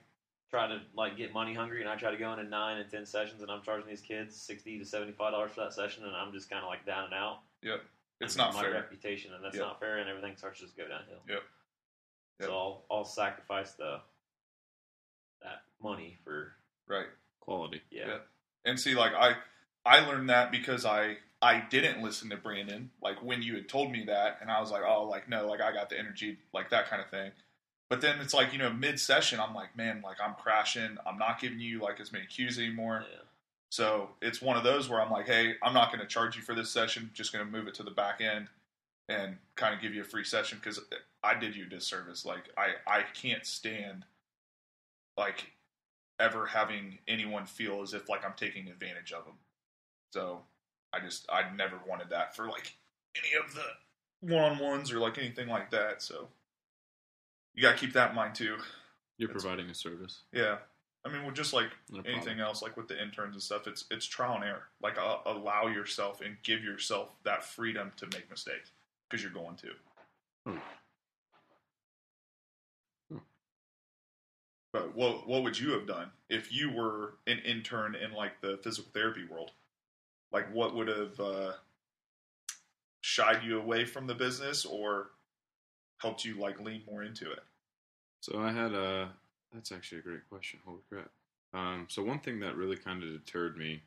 try 0.50 0.66
to 0.66 0.80
like 0.94 1.16
get 1.16 1.32
money 1.32 1.54
hungry 1.54 1.80
and 1.80 1.88
I 1.88 1.96
try 1.96 2.10
to 2.10 2.16
go 2.16 2.32
into 2.32 2.44
nine 2.44 2.78
and 2.78 2.90
ten 2.90 3.06
sessions 3.06 3.42
and 3.42 3.50
I'm 3.50 3.62
charging 3.62 3.88
these 3.88 4.00
kids 4.00 4.34
sixty 4.36 4.78
to 4.78 4.84
seventy 4.84 5.12
five 5.12 5.32
dollars 5.32 5.52
for 5.52 5.60
that 5.60 5.72
session 5.72 6.04
and 6.04 6.14
I'm 6.16 6.32
just 6.32 6.50
kind 6.50 6.62
of 6.62 6.68
like 6.68 6.84
down 6.84 7.04
and 7.04 7.14
out. 7.14 7.40
yep. 7.62 7.80
It's 8.20 8.36
not 8.36 8.52
my 8.52 8.60
fair. 8.62 8.72
reputation, 8.72 9.32
and 9.32 9.42
that's 9.42 9.56
Yep. 9.56 9.64
not 9.64 9.80
fair, 9.80 9.96
and 9.96 10.06
everything 10.10 10.36
starts 10.36 10.58
to 10.58 10.66
just 10.66 10.76
go 10.76 10.82
downhill. 10.86 11.20
Yep. 11.26 11.42
Yep. 12.40 12.48
So 12.48 12.52
I'll, 12.54 12.84
I'll 12.90 13.04
sacrifice 13.06 13.72
the 13.72 14.00
that 15.42 15.62
money 15.82 16.18
for 16.24 16.52
Right. 16.86 17.06
Quality. 17.40 17.80
yeah. 17.90 18.06
Yeah. 18.08 18.18
And 18.64 18.78
see, 18.78 18.94
like 18.94 19.12
I, 19.14 19.34
I 19.84 20.00
learned 20.00 20.28
that 20.30 20.50
because 20.50 20.84
I, 20.84 21.16
I 21.42 21.64
didn't 21.70 22.02
listen 22.02 22.30
to 22.30 22.36
Brandon. 22.36 22.90
Like 23.02 23.22
when 23.22 23.42
you 23.42 23.54
had 23.54 23.68
told 23.68 23.90
me 23.90 24.04
that, 24.06 24.38
and 24.40 24.50
I 24.50 24.60
was 24.60 24.70
like, 24.70 24.82
oh, 24.86 25.04
like 25.04 25.28
no, 25.28 25.46
like 25.46 25.60
I 25.60 25.72
got 25.72 25.90
the 25.90 25.98
energy, 25.98 26.38
like 26.52 26.70
that 26.70 26.88
kind 26.88 27.02
of 27.02 27.08
thing. 27.08 27.32
But 27.88 28.00
then 28.00 28.20
it's 28.20 28.34
like 28.34 28.52
you 28.52 28.58
know, 28.58 28.72
mid 28.72 29.00
session, 29.00 29.40
I'm 29.40 29.54
like, 29.54 29.76
man, 29.76 30.02
like 30.02 30.18
I'm 30.22 30.34
crashing. 30.34 30.98
I'm 31.06 31.18
not 31.18 31.40
giving 31.40 31.60
you 31.60 31.80
like 31.80 32.00
as 32.00 32.12
many 32.12 32.26
cues 32.26 32.58
anymore. 32.58 33.04
Yeah. 33.10 33.20
So 33.70 34.10
it's 34.20 34.42
one 34.42 34.56
of 34.56 34.64
those 34.64 34.88
where 34.88 35.00
I'm 35.00 35.10
like, 35.10 35.26
hey, 35.26 35.54
I'm 35.62 35.72
not 35.72 35.92
going 35.92 36.00
to 36.00 36.06
charge 36.06 36.36
you 36.36 36.42
for 36.42 36.54
this 36.54 36.70
session. 36.70 37.10
Just 37.14 37.32
going 37.32 37.44
to 37.44 37.50
move 37.50 37.68
it 37.68 37.74
to 37.74 37.84
the 37.84 37.90
back 37.90 38.20
end 38.20 38.48
and 39.08 39.36
kind 39.56 39.74
of 39.74 39.80
give 39.80 39.94
you 39.94 40.02
a 40.02 40.04
free 40.04 40.24
session 40.24 40.58
because 40.60 40.80
I 41.22 41.38
did 41.38 41.54
you 41.56 41.64
a 41.66 41.68
disservice. 41.68 42.24
Like 42.24 42.50
I, 42.56 42.74
I 42.86 43.02
can't 43.14 43.46
stand 43.46 44.04
like 45.16 45.52
ever 46.20 46.46
having 46.46 46.98
anyone 47.09 47.46
feel 47.46 47.83
as 47.83 47.94
if 47.94 48.09
like 48.09 48.24
I'm 48.24 48.35
taking 48.37 48.68
advantage 48.68 49.12
of 49.12 49.24
them. 49.24 49.35
So 50.12 50.42
I 50.92 51.00
just 51.00 51.26
I 51.30 51.50
never 51.54 51.76
wanted 51.88 52.11
that 52.11 52.37
for 52.37 52.46
like 52.46 52.74
any 53.16 53.42
of 53.42 53.54
the 53.54 53.64
one 54.20 54.52
on 54.52 54.59
ones 54.59 54.92
or 54.92 54.98
like 54.98 55.18
anything 55.18 55.48
like 55.48 55.70
that. 55.70 56.02
So 56.02 56.28
you 57.54 57.62
got 57.62 57.72
to 57.72 57.78
keep 57.78 57.94
that 57.94 58.11
in 58.11 58.16
mind 58.16 58.35
too. 58.35 58.56
You're 59.18 59.28
providing 59.28 59.68
a 59.68 59.74
service. 59.74 60.22
Yeah. 60.33 60.59
I 61.04 61.09
mean, 61.09 61.22
well, 61.22 61.33
just 61.33 61.54
like 61.54 61.70
No 61.90 62.02
anything 62.06 62.40
else, 62.40 62.61
like 62.61 62.76
with 62.76 62.88
the 62.88 63.00
interns 63.00 63.35
and 63.35 63.42
stuff, 63.42 63.66
it's 63.66 63.87
it's 63.90 64.04
trial 64.04 64.35
and 64.35 64.44
error. 64.44 64.64
Like 64.83 64.98
uh, 64.98 65.18
allow 65.26 65.66
yourself 65.66 66.20
and 66.20 66.37
give 66.42 66.62
yourself 66.62 67.14
that 67.24 67.42
freedom 67.42 67.92
to 67.96 68.06
make 68.06 68.28
mistakes 68.28 68.70
because 69.09 69.22
you're 69.22 69.33
going 69.33 69.56
to. 69.56 69.68
Hmm. 70.46 70.59
But 74.72 74.94
what 74.94 75.26
what 75.26 75.42
would 75.42 75.59
you 75.59 75.72
have 75.72 75.87
done 75.87 76.11
if 76.28 76.52
you 76.52 76.70
were 76.70 77.14
an 77.26 77.38
intern 77.40 77.94
in 77.96 78.12
like 78.12 78.40
the 78.40 78.59
physical 78.62 78.90
therapy 78.92 79.24
world? 79.28 79.50
Like, 80.33 80.52
what 80.54 80.74
would 80.76 80.88
have 80.88 81.18
uh, 81.18 81.52
shied 83.00 83.42
you 83.42 83.59
away 83.59 83.85
from 83.85 84.06
the 84.06 84.14
business 84.14 84.64
or 84.64 85.11
helped 85.98 86.24
you 86.24 86.38
like 86.38 86.61
lean 86.61 86.83
more 86.88 87.02
into 87.02 87.30
it? 87.30 87.42
So 88.20 88.40
I 88.40 88.52
had 88.52 88.72
a. 88.72 89.11
That's 89.52 89.72
actually 89.72 89.98
a 89.98 90.02
great 90.02 90.28
question. 90.28 90.61
Holy 90.64 90.83
crap! 90.88 91.11
Um, 91.52 91.87
so 91.88 92.02
one 92.04 92.20
thing 92.20 92.38
that 92.40 92.56
really 92.56 92.76
kind 92.76 93.02
of 93.02 93.11
deterred 93.11 93.56
me 93.56 93.83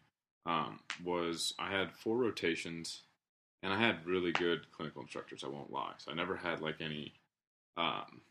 um, 0.45 0.79
was 1.03 1.53
I 1.57 1.71
had 1.71 1.93
four 1.93 2.17
rotations, 2.17 3.03
and 3.61 3.71
I 3.71 3.79
had 3.79 4.05
really 4.05 4.33
good 4.33 4.69
clinical 4.73 5.01
instructors. 5.01 5.45
I 5.45 5.47
won't 5.47 5.71
lie. 5.71 5.93
So 5.97 6.11
I 6.11 6.15
never 6.15 6.35
had 6.35 6.59
like 6.59 6.81
any 6.81 7.13
um, 7.77 8.21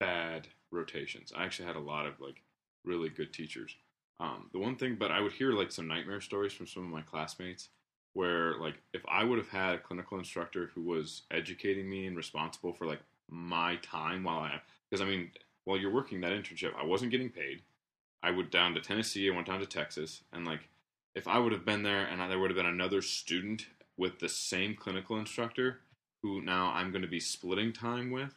bad 0.00 0.48
rotations. 0.74 1.32
I 1.36 1.44
actually 1.44 1.66
had 1.66 1.76
a 1.76 1.80
lot 1.80 2.06
of 2.06 2.20
like 2.20 2.42
really 2.84 3.08
good 3.08 3.32
teachers. 3.32 3.76
Um, 4.20 4.48
the 4.52 4.58
one 4.58 4.76
thing, 4.76 4.96
but 4.98 5.10
I 5.10 5.20
would 5.20 5.32
hear 5.32 5.52
like 5.52 5.72
some 5.72 5.88
nightmare 5.88 6.20
stories 6.20 6.52
from 6.52 6.66
some 6.66 6.84
of 6.84 6.90
my 6.90 7.02
classmates 7.02 7.68
where 8.12 8.58
like 8.58 8.74
if 8.92 9.02
I 9.08 9.24
would 9.24 9.38
have 9.38 9.48
had 9.48 9.74
a 9.74 9.78
clinical 9.78 10.18
instructor 10.18 10.70
who 10.74 10.82
was 10.82 11.22
educating 11.30 11.88
me 11.88 12.06
and 12.06 12.16
responsible 12.16 12.72
for 12.72 12.86
like 12.86 13.00
my 13.28 13.76
time 13.76 14.24
while 14.24 14.38
I 14.38 14.60
because 14.88 15.02
I 15.02 15.06
mean 15.06 15.30
while 15.64 15.78
you're 15.78 15.92
working 15.92 16.20
that 16.20 16.32
internship 16.32 16.72
I 16.78 16.84
wasn't 16.84 17.10
getting 17.10 17.30
paid. 17.30 17.62
I 18.22 18.30
went 18.30 18.50
down 18.50 18.72
to 18.74 18.80
Tennessee, 18.80 19.30
I 19.30 19.34
went 19.34 19.48
down 19.48 19.60
to 19.60 19.66
Texas, 19.66 20.22
and 20.32 20.46
like 20.46 20.68
if 21.14 21.28
I 21.28 21.38
would 21.38 21.52
have 21.52 21.64
been 21.64 21.82
there 21.82 22.06
and 22.06 22.20
there 22.20 22.38
would 22.38 22.50
have 22.50 22.56
been 22.56 22.66
another 22.66 23.02
student 23.02 23.66
with 23.96 24.18
the 24.18 24.28
same 24.28 24.74
clinical 24.74 25.18
instructor 25.18 25.80
who 26.22 26.40
now 26.40 26.72
I'm 26.74 26.90
going 26.90 27.02
to 27.02 27.08
be 27.08 27.20
splitting 27.20 27.72
time 27.72 28.10
with, 28.10 28.34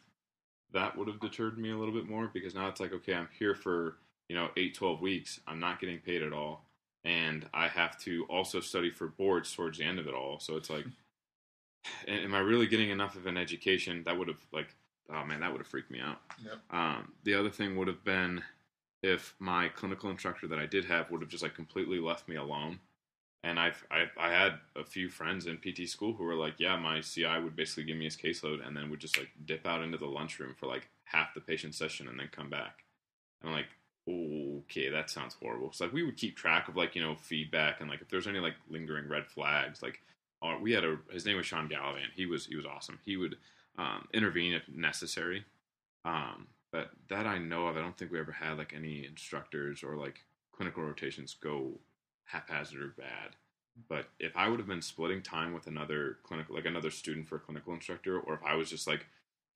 that 0.72 0.96
would 0.96 1.08
have 1.08 1.20
deterred 1.20 1.58
me 1.58 1.70
a 1.70 1.76
little 1.76 1.94
bit 1.94 2.08
more 2.08 2.30
because 2.32 2.54
now 2.54 2.68
it's 2.68 2.80
like 2.80 2.92
okay, 2.92 3.14
I'm 3.14 3.28
here 3.38 3.54
for, 3.54 3.96
you 4.28 4.36
know, 4.36 4.48
8 4.56 4.74
12 4.74 5.00
weeks. 5.00 5.40
I'm 5.46 5.60
not 5.60 5.80
getting 5.80 5.98
paid 5.98 6.22
at 6.22 6.32
all 6.32 6.68
and 7.04 7.46
I 7.54 7.68
have 7.68 7.98
to 8.00 8.24
also 8.28 8.60
study 8.60 8.90
for 8.90 9.06
boards 9.06 9.52
towards 9.54 9.78
the 9.78 9.84
end 9.84 9.98
of 9.98 10.06
it 10.06 10.14
all. 10.14 10.40
So 10.40 10.56
it's 10.56 10.70
like, 10.70 10.84
am 12.08 12.34
I 12.34 12.40
really 12.40 12.66
getting 12.66 12.90
enough 12.90 13.16
of 13.16 13.26
an 13.26 13.36
education? 13.36 14.02
That 14.04 14.18
would 14.18 14.28
have 14.28 14.44
like, 14.52 14.74
oh 15.10 15.24
man, 15.24 15.40
that 15.40 15.50
would 15.50 15.58
have 15.58 15.66
freaked 15.66 15.90
me 15.90 16.00
out. 16.00 16.18
Yep. 16.44 16.58
Um, 16.70 17.12
the 17.24 17.34
other 17.34 17.50
thing 17.50 17.76
would 17.76 17.88
have 17.88 18.04
been 18.04 18.42
if 19.02 19.34
my 19.38 19.68
clinical 19.68 20.10
instructor 20.10 20.48
that 20.48 20.58
I 20.58 20.66
did 20.66 20.84
have 20.86 21.10
would 21.10 21.22
have 21.22 21.30
just 21.30 21.42
like 21.42 21.54
completely 21.54 21.98
left 21.98 22.28
me 22.28 22.36
alone. 22.36 22.80
And 23.44 23.58
I've, 23.58 23.84
I, 23.90 24.06
I 24.18 24.30
had 24.30 24.54
a 24.74 24.84
few 24.84 25.08
friends 25.08 25.46
in 25.46 25.58
PT 25.58 25.88
school 25.88 26.12
who 26.12 26.24
were 26.24 26.34
like, 26.34 26.54
yeah, 26.58 26.76
my 26.76 27.00
CI 27.00 27.38
would 27.42 27.54
basically 27.54 27.84
give 27.84 27.96
me 27.96 28.04
his 28.04 28.16
caseload 28.16 28.66
and 28.66 28.76
then 28.76 28.90
would 28.90 29.00
just 29.00 29.16
like 29.16 29.30
dip 29.44 29.66
out 29.66 29.82
into 29.82 29.96
the 29.96 30.06
lunchroom 30.06 30.54
for 30.58 30.66
like 30.66 30.88
half 31.04 31.34
the 31.34 31.40
patient 31.40 31.74
session 31.74 32.08
and 32.08 32.18
then 32.18 32.28
come 32.32 32.50
back. 32.50 32.84
And 33.40 33.50
I'm 33.50 33.56
like, 33.56 33.68
okay, 34.08 34.88
that 34.88 35.10
sounds 35.10 35.36
horrible. 35.40 35.72
So 35.72 35.84
like 35.84 35.94
we 35.94 36.02
would 36.02 36.16
keep 36.16 36.36
track 36.36 36.68
of 36.68 36.76
like 36.76 36.94
you 36.94 37.02
know 37.02 37.14
feedback 37.14 37.80
and 37.80 37.88
like 37.88 38.00
if 38.00 38.08
there's 38.08 38.26
any 38.26 38.40
like 38.40 38.54
lingering 38.68 39.08
red 39.08 39.26
flags. 39.26 39.82
Like 39.82 40.00
uh, 40.42 40.56
we 40.60 40.72
had 40.72 40.84
a 40.84 40.98
his 41.10 41.26
name 41.26 41.36
was 41.36 41.46
Sean 41.46 41.68
Gallivan. 41.68 42.10
He 42.14 42.26
was 42.26 42.46
he 42.46 42.56
was 42.56 42.66
awesome. 42.66 42.98
He 43.04 43.16
would 43.16 43.36
um, 43.78 44.08
intervene 44.12 44.54
if 44.54 44.68
necessary. 44.68 45.44
Um, 46.04 46.46
but 46.70 46.90
that 47.08 47.26
I 47.26 47.38
know 47.38 47.66
of, 47.68 47.76
I 47.76 47.80
don't 47.80 47.96
think 47.96 48.10
we 48.10 48.20
ever 48.20 48.32
had 48.32 48.58
like 48.58 48.72
any 48.74 49.06
instructors 49.06 49.82
or 49.82 49.96
like 49.96 50.24
clinical 50.52 50.82
rotations 50.82 51.34
go 51.34 51.72
haphazard 52.28 52.82
or 52.82 52.94
bad. 52.96 53.36
But 53.88 54.06
if 54.18 54.36
I 54.36 54.48
would 54.48 54.58
have 54.58 54.68
been 54.68 54.82
splitting 54.82 55.22
time 55.22 55.52
with 55.54 55.66
another 55.66 56.18
clinical, 56.24 56.54
like 56.54 56.64
another 56.66 56.90
student 56.90 57.28
for 57.28 57.36
a 57.36 57.40
clinical 57.40 57.72
instructor, 57.74 58.18
or 58.18 58.34
if 58.34 58.40
I 58.44 58.54
was 58.56 58.68
just 58.70 58.86
like, 58.86 59.06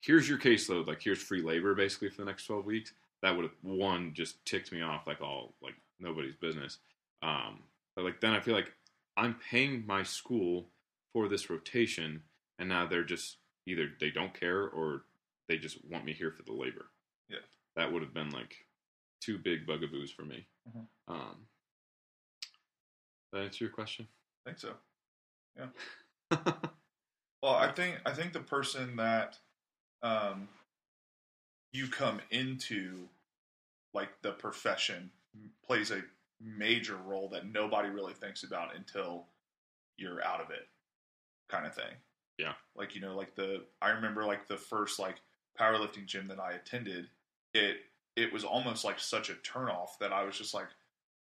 here's 0.00 0.28
your 0.28 0.38
caseload, 0.38 0.87
like 0.87 1.02
here's 1.02 1.22
free 1.22 1.42
labor 1.42 1.74
basically 1.74 2.08
for 2.11 2.18
the 2.18 2.26
next 2.26 2.46
12 2.46 2.64
weeks, 2.64 2.92
that 3.22 3.35
would 3.35 3.44
have 3.44 3.54
one 3.62 4.12
just 4.14 4.44
ticked 4.44 4.70
me 4.72 4.80
off 4.82 5.06
like 5.06 5.20
all 5.20 5.54
like 5.62 5.74
nobody's 5.98 6.37
business. 6.37 6.78
Um, 7.22 7.61
but 7.96 8.04
like 8.04 8.20
then 8.20 8.32
I 8.32 8.40
feel 8.40 8.54
like 8.54 8.72
I'm 9.16 9.37
paying 9.50 9.85
my 9.87 10.02
school 10.04 10.68
for 11.12 11.28
this 11.28 11.50
rotation, 11.50 12.22
and 12.58 12.68
now 12.68 12.87
they're 12.87 13.04
just 13.04 13.37
either 13.66 13.88
they 14.00 14.11
don't 14.11 14.38
care 14.38 14.62
or 14.68 15.02
they 15.48 15.58
just 15.58 15.78
want 15.90 16.04
me 16.04 16.12
here 16.12 16.30
for 16.32 16.42
the 16.44 16.52
labor. 16.52 16.87
Yeah. 17.28 17.38
that 17.76 17.92
would 17.92 18.02
have 18.02 18.14
been 18.14 18.30
like 18.30 18.54
two 19.20 19.38
big 19.38 19.66
bugaboos 19.66 20.11
for 20.11 20.22
me. 20.24 20.46
Mhm. 20.68 20.87
Um, 21.08 21.46
that 23.33 23.42
answer 23.42 23.64
your 23.64 23.73
question? 23.73 24.07
I 24.45 24.51
think 24.51 24.59
so. 24.59 24.73
Yeah. 25.57 25.66
well, 27.42 27.55
I 27.55 27.71
think 27.73 27.97
I 28.07 28.12
think 28.12 28.33
the 28.33 28.40
person 28.40 28.97
that 28.97 29.38
um, 30.03 30.49
you 31.73 31.88
come 31.88 32.21
into, 32.31 33.09
like 33.95 34.11
the 34.23 34.33
profession, 34.33 35.11
plays 35.64 35.90
a 35.90 36.03
major 36.40 36.97
role 36.97 37.29
that 37.29 37.51
nobody 37.51 37.88
really 37.88 38.14
thinks 38.14 38.42
about 38.42 38.75
until 38.75 39.27
you're 39.97 40.23
out 40.25 40.40
of 40.40 40.51
it, 40.51 40.68
kind 41.49 41.66
of 41.66 41.75
thing. 41.75 41.95
Yeah. 42.38 42.55
Like 42.75 42.95
you 42.95 43.01
know, 43.01 43.16
like 43.16 43.35
the 43.35 43.62
I 43.81 43.90
remember 43.90 44.25
like 44.25 44.49
the 44.49 44.57
first 44.57 44.99
like 44.99 45.16
powerlifting 45.59 46.07
gym 46.07 46.29
that 46.29 46.40
I 46.40 46.53
attended. 46.53 47.09
It 47.55 47.77
it 48.16 48.33
was 48.33 48.45
almost 48.45 48.85
like 48.85 48.99
such 48.99 49.31
a 49.31 49.35
turnoff 49.35 49.99
that 50.01 50.12
I 50.12 50.25
was 50.25 50.37
just 50.37 50.55
like, 50.55 50.68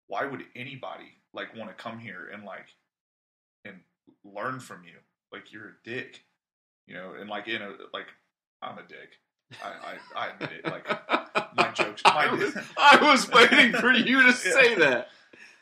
why 0.08 0.26
would 0.26 0.46
anybody 0.56 1.19
like 1.34 1.56
want 1.56 1.70
to 1.70 1.82
come 1.82 2.00
here 2.00 2.30
and 2.34 2.44
like 2.44 2.66
and 3.66 3.76
learn 4.24 4.60
from 4.60 4.84
you? 4.84 4.96
Like 5.32 5.52
you're 5.52 5.68
a 5.68 5.74
dick, 5.84 6.24
you 6.88 6.94
know, 6.96 7.14
and 7.20 7.30
like 7.30 7.48
in 7.48 7.62
a 7.62 7.72
like 7.94 8.08
I'm 8.62 8.78
a 8.78 8.84
dick. 8.84 9.20
I 9.64 9.96
I, 10.16 10.26
I 10.26 10.28
admit 10.34 10.52
it. 10.64 10.66
Like 10.66 10.88
my 11.56 11.70
jokes. 11.74 12.02
My, 12.06 12.26
I 12.28 12.34
was, 12.34 12.56
I 12.78 12.98
was 13.02 13.30
waiting 13.32 13.74
for 13.74 13.92
you 13.92 14.24
to 14.24 14.34
say 14.34 14.76
that. 14.76 15.08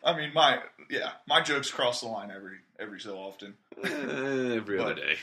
I 0.03 0.15
mean, 0.15 0.31
my 0.33 0.59
yeah, 0.89 1.11
my 1.27 1.41
jokes 1.41 1.69
cross 1.71 2.01
the 2.01 2.07
line 2.07 2.31
every 2.31 2.57
every 2.79 2.99
so 2.99 3.17
often. 3.17 3.55
Eh, 3.83 4.55
every 4.55 4.79
other 4.79 4.95
day. 4.95 5.15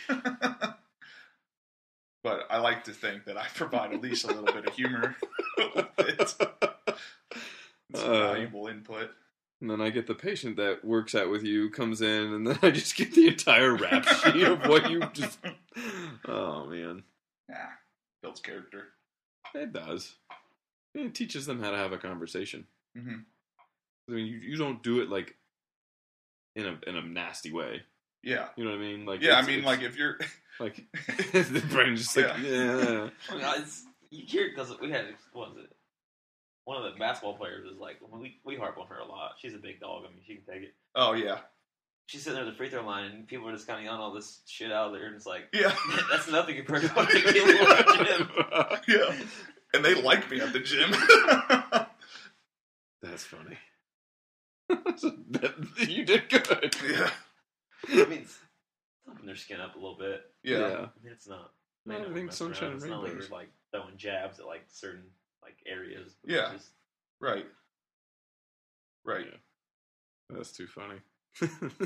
but 2.23 2.47
I 2.51 2.59
like 2.59 2.85
to 2.85 2.93
think 2.93 3.25
that 3.27 3.37
I 3.37 3.47
provide 3.55 3.93
at 3.93 4.01
least 4.01 4.25
a 4.25 4.29
little 4.29 4.45
bit 4.45 4.67
of 4.67 4.75
humor 4.75 5.17
with 5.75 5.87
it, 5.99 6.29
some 6.29 6.49
Uh, 7.95 8.09
valuable 8.33 8.67
input. 8.67 9.11
And 9.65 9.71
then 9.71 9.81
I 9.81 9.89
get 9.89 10.07
the 10.07 10.15
patient 10.15 10.57
that 10.59 10.85
works 10.85 11.15
out 11.15 11.31
with 11.31 11.43
you, 11.43 11.71
comes 11.71 12.03
in, 12.03 12.35
and 12.35 12.47
then 12.47 12.59
I 12.63 12.71
just 12.71 12.97
get 12.97 13.15
the 13.15 13.29
entire 13.29 13.75
rap 13.75 14.07
sheet 14.07 14.43
of 14.43 14.67
what 14.67 14.91
you 14.91 15.01
just. 15.15 15.39
Oh 16.29 16.67
man, 16.67 17.03
Nah, 17.49 17.57
builds 18.23 18.41
character. 18.41 18.89
it 19.55 19.73
does. 19.73 20.17
It 20.95 21.15
teaches 21.15 21.47
them 21.47 21.63
how 21.63 21.71
to 21.71 21.79
have 21.79 21.93
a 21.93 21.99
conversation. 21.99 22.67
hmm 22.95 23.21
I 24.07 24.13
mean, 24.13 24.27
you, 24.27 24.37
you 24.37 24.57
don't 24.59 24.83
do 24.83 25.01
it 25.01 25.09
like 25.09 25.35
in 26.57 26.67
a 26.67 26.79
in 26.87 26.95
a 26.97 27.03
nasty 27.03 27.51
way. 27.51 27.81
Yeah, 28.23 28.49
You 28.57 28.65
know 28.65 28.71
what 28.73 28.77
I 28.81 28.83
mean? 28.83 29.07
Like 29.07 29.23
yeah. 29.23 29.37
I 29.39 29.43
mean, 29.47 29.65
like 29.65 29.81
if 29.81 29.97
you're 29.97 30.19
like 30.61 30.85
the 31.33 31.65
brain 31.71 31.97
just 31.97 32.15
like 32.19 32.27
yeah. 32.43 33.09
I 33.31 33.35
mean, 33.35 33.45
it's, 33.63 33.83
you 34.11 34.25
hear 34.27 34.51
because 34.51 34.79
we 34.79 34.91
had 34.91 35.07
what 35.33 35.55
was 35.55 35.65
it? 35.65 35.73
One 36.65 36.77
of 36.83 36.85
the 36.93 36.99
basketball 36.99 37.37
players 37.37 37.65
is 37.71 37.79
like 37.79 37.99
we 38.11 38.39
we 38.45 38.57
harp 38.57 38.79
on 38.79 38.87
her 38.89 38.99
a 38.99 39.05
lot. 39.07 39.33
She's 39.41 39.55
a 39.55 39.59
big 39.59 39.81
dog. 39.81 40.05
I 40.07 40.09
mean, 40.11 40.21
she 40.27 40.37
can 40.37 40.45
take 40.45 40.63
it. 40.63 40.75
oh 40.95 41.13
yeah, 41.13 41.39
She's 42.07 42.23
sitting 42.23 42.37
there 42.39 42.47
at 42.47 42.51
the 42.51 42.57
free 42.57 42.69
throw 42.71 42.85
line, 42.87 43.11
and 43.11 43.27
people 43.29 43.49
are 43.49 43.53
just 43.53 43.67
kind 43.67 43.79
of 43.79 43.85
yelling 43.85 44.01
all 44.01 44.13
this 44.15 44.41
shit 44.47 44.73
out 44.73 44.93
there, 44.93 45.07
and 45.07 45.15
it's 45.17 45.27
like 45.27 45.45
yeah, 45.53 45.75
that's 46.11 46.31
nothing 46.31 46.57
compared 46.57 46.83
to 46.83 46.89
what 46.95 47.09
they 47.13 47.21
get 47.21 47.37
in 47.37 47.47
the 47.47 48.81
gym. 48.87 48.99
yeah. 48.99 49.27
And 49.75 49.85
they 49.85 49.95
like 50.01 50.31
me 50.31 50.41
at 50.41 50.53
the 50.53 50.61
gym. 50.61 50.91
That's 53.03 53.25
funny. 53.25 53.59
You 55.89 56.05
did 56.05 56.29
good. 56.31 56.75
yeah, 56.89 57.11
I 57.93 58.05
mean, 58.07 58.21
it's 58.21 58.39
thumping 59.07 59.27
their 59.27 59.37
skin 59.37 59.61
up 59.61 59.75
a 59.75 59.79
little 59.79 59.97
bit. 59.99 60.23
yeah, 60.43 60.59
I 60.65 60.79
mean, 61.03 61.13
it's 61.13 61.29
not. 61.29 61.51
No, 61.87 61.97
I 61.97 62.01
we're 62.03 62.15
think 62.15 62.33
sunshine 62.33 62.63
around. 62.71 62.73
and 62.75 62.83
It's 62.83 62.91
not 62.91 63.03
like 63.03 63.09
rainbows. 63.11 63.31
we're 63.31 63.37
like 63.39 63.49
throwing 63.73 63.97
jabs 63.97 64.39
at 64.41 64.47
like 64.47 64.63
certain 64.69 65.03
like 65.45 65.57
areas. 65.67 66.13
Yeah. 66.27 66.53
Just, 66.53 66.71
right, 67.21 67.47
right. 69.05 69.27
That's 70.31 70.53
too 70.53 70.67
funny. 70.67 71.01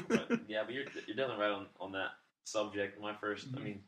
but, 0.09 0.31
yeah, 0.49 0.63
but 0.65 0.73
you're 0.75 0.85
you're 1.07 1.17
definitely 1.17 1.43
right 1.43 1.51
on, 1.53 1.67
on 1.81 1.93
that 1.93 2.11
subject. 2.45 3.01
My 3.01 3.15
1st 3.15 3.49
I 3.57 3.61
Mhm. 3.61 3.65
mean, 3.65 3.83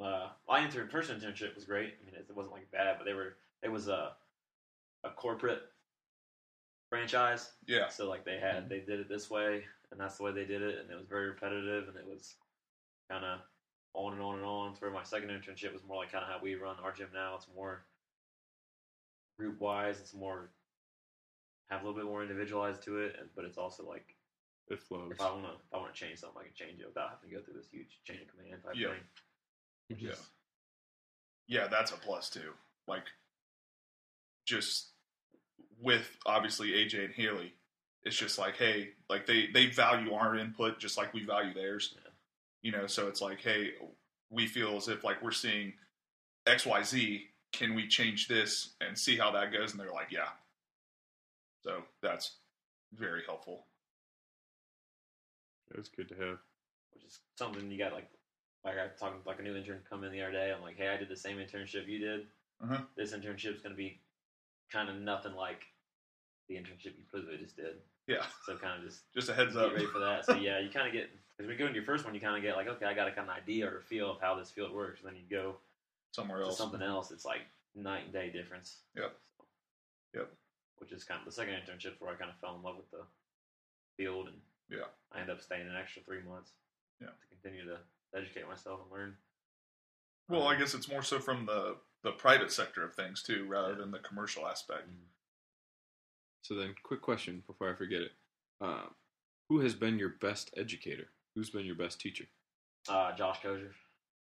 uh, 0.00 0.28
my 0.48 0.64
intern 0.64 0.88
first 0.88 1.10
internship 1.10 1.54
was 1.54 1.64
great. 1.64 1.94
I 2.00 2.04
mean, 2.06 2.14
it, 2.14 2.26
it 2.28 2.36
wasn't 2.36 2.54
like 2.54 2.70
bad, 2.70 2.98
but 2.98 3.04
they 3.04 3.14
were 3.14 3.36
it 3.62 3.70
was 3.70 3.88
a 3.88 4.16
a 5.04 5.10
corporate 5.10 5.62
franchise. 6.88 7.52
Yeah, 7.66 7.88
So 7.88 8.08
like 8.08 8.24
they 8.24 8.38
had 8.38 8.68
they 8.68 8.80
did 8.80 9.00
it 9.00 9.08
this 9.08 9.30
way, 9.30 9.64
and 9.90 10.00
that's 10.00 10.16
the 10.16 10.24
way 10.24 10.32
they 10.32 10.44
did 10.44 10.62
it, 10.62 10.78
and 10.80 10.90
it 10.90 10.96
was 10.96 11.06
very 11.06 11.28
repetitive, 11.28 11.88
and 11.88 11.96
it 11.96 12.06
was 12.06 12.34
kind 13.10 13.24
of 13.24 13.40
on 13.94 14.14
and 14.14 14.22
on 14.22 14.36
and 14.36 14.44
on. 14.44 14.74
To 14.74 14.80
where 14.80 14.90
my 14.90 15.02
second 15.04 15.30
internship 15.30 15.72
was 15.72 15.84
more 15.84 15.98
like 16.02 16.12
kind 16.12 16.24
of 16.24 16.30
how 16.30 16.40
we 16.42 16.54
run 16.54 16.76
our 16.82 16.92
gym 16.92 17.08
now. 17.14 17.36
It's 17.36 17.48
more 17.54 17.84
group 19.38 19.60
wise. 19.60 20.00
It's 20.00 20.14
more 20.14 20.50
have 21.70 21.82
a 21.82 21.86
little 21.86 21.98
bit 21.98 22.06
more 22.06 22.22
individualized 22.22 22.82
to 22.84 22.98
it, 22.98 23.16
and, 23.18 23.28
but 23.34 23.44
it's 23.44 23.58
also 23.58 23.86
like 23.88 24.14
it 24.68 24.80
flows. 24.80 25.12
if 25.12 25.20
I 25.20 25.30
want 25.30 25.44
to 25.44 25.50
if 25.52 25.74
I 25.74 25.76
want 25.78 25.94
to 25.94 26.00
change 26.00 26.18
something, 26.20 26.40
I 26.40 26.44
can 26.44 26.54
change 26.54 26.80
it 26.80 26.86
without 26.86 27.10
having 27.10 27.30
to 27.30 27.36
go 27.36 27.42
through 27.42 27.54
this 27.60 27.68
huge 27.70 28.00
chain 28.04 28.18
of 28.22 28.28
command 28.36 28.62
type 28.62 28.74
Yeah. 28.76 28.88
thing. 29.88 29.98
yeah, 29.98 30.14
yeah. 31.46 31.66
That's 31.68 31.92
a 31.92 31.96
plus 31.96 32.30
too. 32.30 32.52
Like, 32.86 33.04
just 34.46 34.88
with 35.80 36.16
obviously 36.26 36.70
AJ 36.72 37.04
and 37.06 37.14
Haley, 37.14 37.52
it's 38.04 38.16
just 38.16 38.38
like, 38.38 38.56
hey, 38.56 38.90
like 39.08 39.26
they 39.26 39.48
they 39.52 39.66
value 39.66 40.12
our 40.12 40.36
input 40.36 40.78
just 40.78 40.96
like 40.98 41.12
we 41.14 41.24
value 41.24 41.54
theirs. 41.54 41.94
Yeah. 41.94 42.10
You 42.62 42.72
know, 42.72 42.86
so 42.86 43.08
it's 43.08 43.20
like, 43.20 43.40
hey, 43.40 43.72
we 44.30 44.46
feel 44.46 44.76
as 44.76 44.88
if 44.88 45.04
like 45.04 45.22
we're 45.22 45.30
seeing 45.32 45.72
X 46.46 46.64
Y 46.66 46.82
Z. 46.82 47.26
Can 47.54 47.74
we 47.74 47.86
change 47.86 48.26
this 48.28 48.70
and 48.80 48.98
see 48.98 49.16
how 49.16 49.30
that 49.30 49.52
goes? 49.52 49.70
And 49.72 49.80
they're 49.80 49.92
like, 49.92 50.10
yeah. 50.10 50.28
So 51.62 51.82
that's 52.02 52.32
very 52.92 53.22
helpful. 53.24 53.64
It's 55.76 55.88
good 55.88 56.08
to 56.08 56.14
have. 56.16 56.38
which 56.92 57.04
is 57.04 57.20
something 57.36 57.70
you 57.70 57.78
got 57.78 57.92
like 57.92 58.08
like 58.64 58.74
I 58.78 58.86
talked 58.98 59.26
like 59.26 59.38
a 59.38 59.42
new 59.42 59.56
intern 59.56 59.80
come 59.88 60.04
in 60.04 60.12
the 60.12 60.22
other 60.22 60.32
day. 60.32 60.52
I'm 60.54 60.62
like, 60.62 60.76
hey, 60.76 60.88
I 60.88 60.96
did 60.96 61.08
the 61.08 61.16
same 61.16 61.38
internship 61.38 61.86
you 61.88 61.98
did. 61.98 62.26
Uh-huh. 62.62 62.78
This 62.96 63.12
internship's 63.12 63.60
gonna 63.62 63.74
be 63.74 63.98
kind 64.72 64.88
of 64.88 64.96
nothing 64.96 65.34
like 65.34 65.62
the 66.48 66.54
internship 66.54 66.96
you 66.98 67.04
clearly 67.10 67.36
just 67.38 67.56
did. 67.56 67.76
Yeah, 68.06 68.24
So 68.44 68.56
kind 68.56 68.78
of 68.82 68.86
just 68.88 69.02
just 69.14 69.28
a 69.30 69.34
heads 69.34 69.54
get 69.54 69.64
up. 69.64 69.72
ready 69.72 69.86
for 69.86 69.98
that. 70.00 70.26
So 70.26 70.34
yeah, 70.36 70.58
you 70.60 70.68
kind 70.70 70.86
of 70.86 70.92
get 70.92 71.08
because 71.36 71.46
when 71.48 71.50
you 71.50 71.58
go 71.58 71.66
into 71.66 71.76
your 71.76 71.84
first 71.86 72.04
one, 72.04 72.14
you 72.14 72.20
kind 72.20 72.36
of 72.36 72.42
get 72.42 72.54
like, 72.56 72.68
okay, 72.68 72.84
I 72.86 72.92
got 72.94 73.08
a 73.08 73.12
kind 73.12 73.28
of 73.30 73.34
idea 73.36 73.66
or 73.68 73.78
a 73.78 73.82
feel 73.82 74.10
of 74.10 74.20
how 74.20 74.34
this 74.38 74.50
field 74.50 74.74
works. 74.74 75.00
And 75.00 75.08
then 75.08 75.16
you 75.16 75.24
go 75.36 75.56
Somewhere 76.14 76.38
to 76.38 76.44
else. 76.46 76.58
something 76.58 76.80
else. 76.82 77.10
It's 77.10 77.24
like 77.24 77.40
night 77.74 78.04
and 78.04 78.12
day 78.12 78.30
difference. 78.30 78.76
Yep. 78.94 79.16
So, 79.36 79.44
Yep. 80.14 80.32
Which 80.78 80.92
is 80.92 81.02
kind 81.02 81.18
of 81.18 81.24
the 81.26 81.32
second 81.32 81.54
internship 81.54 81.94
where 81.98 82.12
I 82.12 82.14
kind 82.14 82.30
of 82.30 82.38
fell 82.38 82.54
in 82.54 82.62
love 82.62 82.76
with 82.76 82.88
the 82.92 83.04
field 83.96 84.28
and 84.28 84.40
Yeah. 84.68 84.86
I 85.10 85.20
ended 85.20 85.34
up 85.36 85.42
staying 85.42 85.66
an 85.66 85.74
extra 85.74 86.02
three 86.02 86.22
months. 86.22 86.52
Yeah. 87.00 87.08
To 87.08 87.26
continue 87.30 87.64
to 87.66 87.80
educate 88.14 88.46
myself 88.46 88.80
and 88.82 88.92
learn. 88.92 89.16
Well, 90.28 90.46
I 90.46 90.54
Um, 90.54 90.60
guess 90.60 90.72
it's 90.74 90.88
more 90.88 91.02
so 91.02 91.18
from 91.18 91.46
the 91.46 91.80
the 92.02 92.12
private 92.12 92.52
sector 92.52 92.84
of 92.84 92.94
things 92.94 93.22
too, 93.22 93.46
rather 93.46 93.70
Yeah. 93.72 93.78
than 93.78 93.90
the 93.90 93.98
commercial 93.98 94.46
aspect. 94.46 94.88
So 96.42 96.54
then, 96.54 96.74
quick 96.82 97.00
question 97.00 97.40
before 97.46 97.70
I 97.72 97.74
forget 97.74 98.02
it: 98.02 98.12
uh, 98.60 98.88
Who 99.48 99.60
has 99.60 99.74
been 99.74 99.98
your 99.98 100.10
best 100.10 100.50
educator? 100.56 101.10
Who's 101.34 101.50
been 101.50 101.64
your 101.66 101.74
best 101.74 102.00
teacher? 102.00 102.28
Uh, 102.88 103.16
Josh 103.16 103.40
Kozer. 103.40 103.74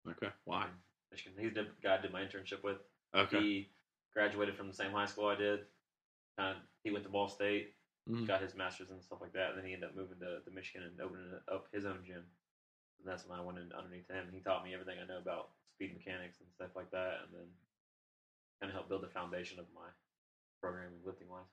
Okay, 0.08 0.32
why? 0.44 0.68
from 0.68 0.84
Michigan. 1.12 1.34
He's 1.40 1.54
the 1.54 1.68
guy 1.82 1.98
I 1.98 2.02
did 2.02 2.12
my 2.14 2.22
internship 2.22 2.64
with. 2.64 2.78
Okay, 3.16 3.40
He 3.42 3.70
graduated 4.14 4.56
from 4.56 4.68
the 4.68 4.74
same 4.74 4.92
high 4.92 5.06
school 5.06 5.28
I 5.28 5.36
did. 5.36 5.62
Kind 6.38 6.56
of, 6.58 6.64
he 6.84 6.92
went 6.92 7.04
to 7.06 7.10
Ball 7.12 7.28
State, 7.28 7.76
Mhm. 8.08 8.28
got 8.28 8.42
his 8.42 8.56
master's 8.56 8.90
and 8.92 9.02
stuff 9.04 9.22
like 9.22 9.34
that, 9.34 9.50
and 9.52 9.58
then 9.60 9.66
he 9.66 9.74
ended 9.74 9.90
up 9.90 9.96
moving 9.96 10.20
to, 10.20 10.42
to 10.42 10.52
Michigan 10.52 10.84
and 10.88 11.00
opening 11.02 11.40
up 11.52 11.68
his 11.74 11.86
own 11.86 12.04
gym. 12.06 12.26
And 13.00 13.06
that's 13.08 13.26
when 13.26 13.40
I 13.40 13.42
went 13.44 13.58
in 13.60 13.72
underneath 13.74 14.08
him. 14.08 14.32
He 14.32 14.40
taught 14.42 14.64
me 14.64 14.74
everything 14.74 15.00
I 15.00 15.06
know 15.06 15.18
about 15.20 15.52
speed 15.76 15.94
mechanics 15.94 16.40
and 16.40 16.52
stuff 16.54 16.76
like 16.76 16.92
that, 16.92 17.22
and 17.24 17.34
then 17.34 17.48
kind 18.60 18.70
of 18.70 18.74
helped 18.74 18.90
build 18.90 19.04
the 19.04 19.08
foundation 19.10 19.60
of 19.60 19.72
my 19.74 19.88
program 20.62 20.92
lifting 21.06 21.30
wise. 21.30 21.46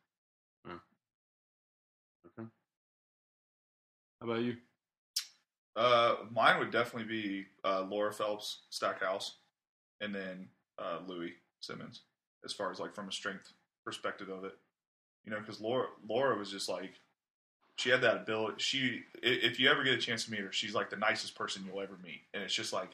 Okay. 0.66 2.48
How 4.20 4.26
about 4.26 4.40
you? 4.42 4.56
Uh, 5.76 6.16
mine 6.32 6.58
would 6.58 6.70
definitely 6.72 7.04
be 7.08 7.46
uh, 7.64 7.82
Laura 7.82 8.12
Phelps 8.12 8.62
Stackhouse, 8.70 9.38
and 10.00 10.14
then 10.14 10.48
uh, 10.78 10.98
Louie 11.06 11.34
Simmons, 11.60 12.02
as 12.44 12.52
far 12.52 12.70
as 12.70 12.78
like 12.78 12.94
from 12.94 13.08
a 13.08 13.12
strength 13.12 13.52
perspective 13.84 14.28
of 14.28 14.44
it. 14.44 14.56
You 15.24 15.32
know, 15.32 15.40
because 15.40 15.60
Laura 15.60 15.86
Laura 16.08 16.38
was 16.38 16.50
just 16.50 16.68
like 16.68 17.00
she 17.76 17.90
had 17.90 18.00
that 18.02 18.16
ability. 18.16 18.54
She 18.58 19.02
if 19.22 19.60
you 19.60 19.70
ever 19.70 19.84
get 19.84 19.94
a 19.94 19.98
chance 19.98 20.24
to 20.24 20.30
meet 20.30 20.40
her, 20.40 20.52
she's 20.52 20.74
like 20.74 20.90
the 20.90 20.96
nicest 20.96 21.34
person 21.34 21.64
you'll 21.66 21.82
ever 21.82 21.98
meet, 22.02 22.22
and 22.34 22.42
it's 22.42 22.54
just 22.54 22.72
like, 22.72 22.90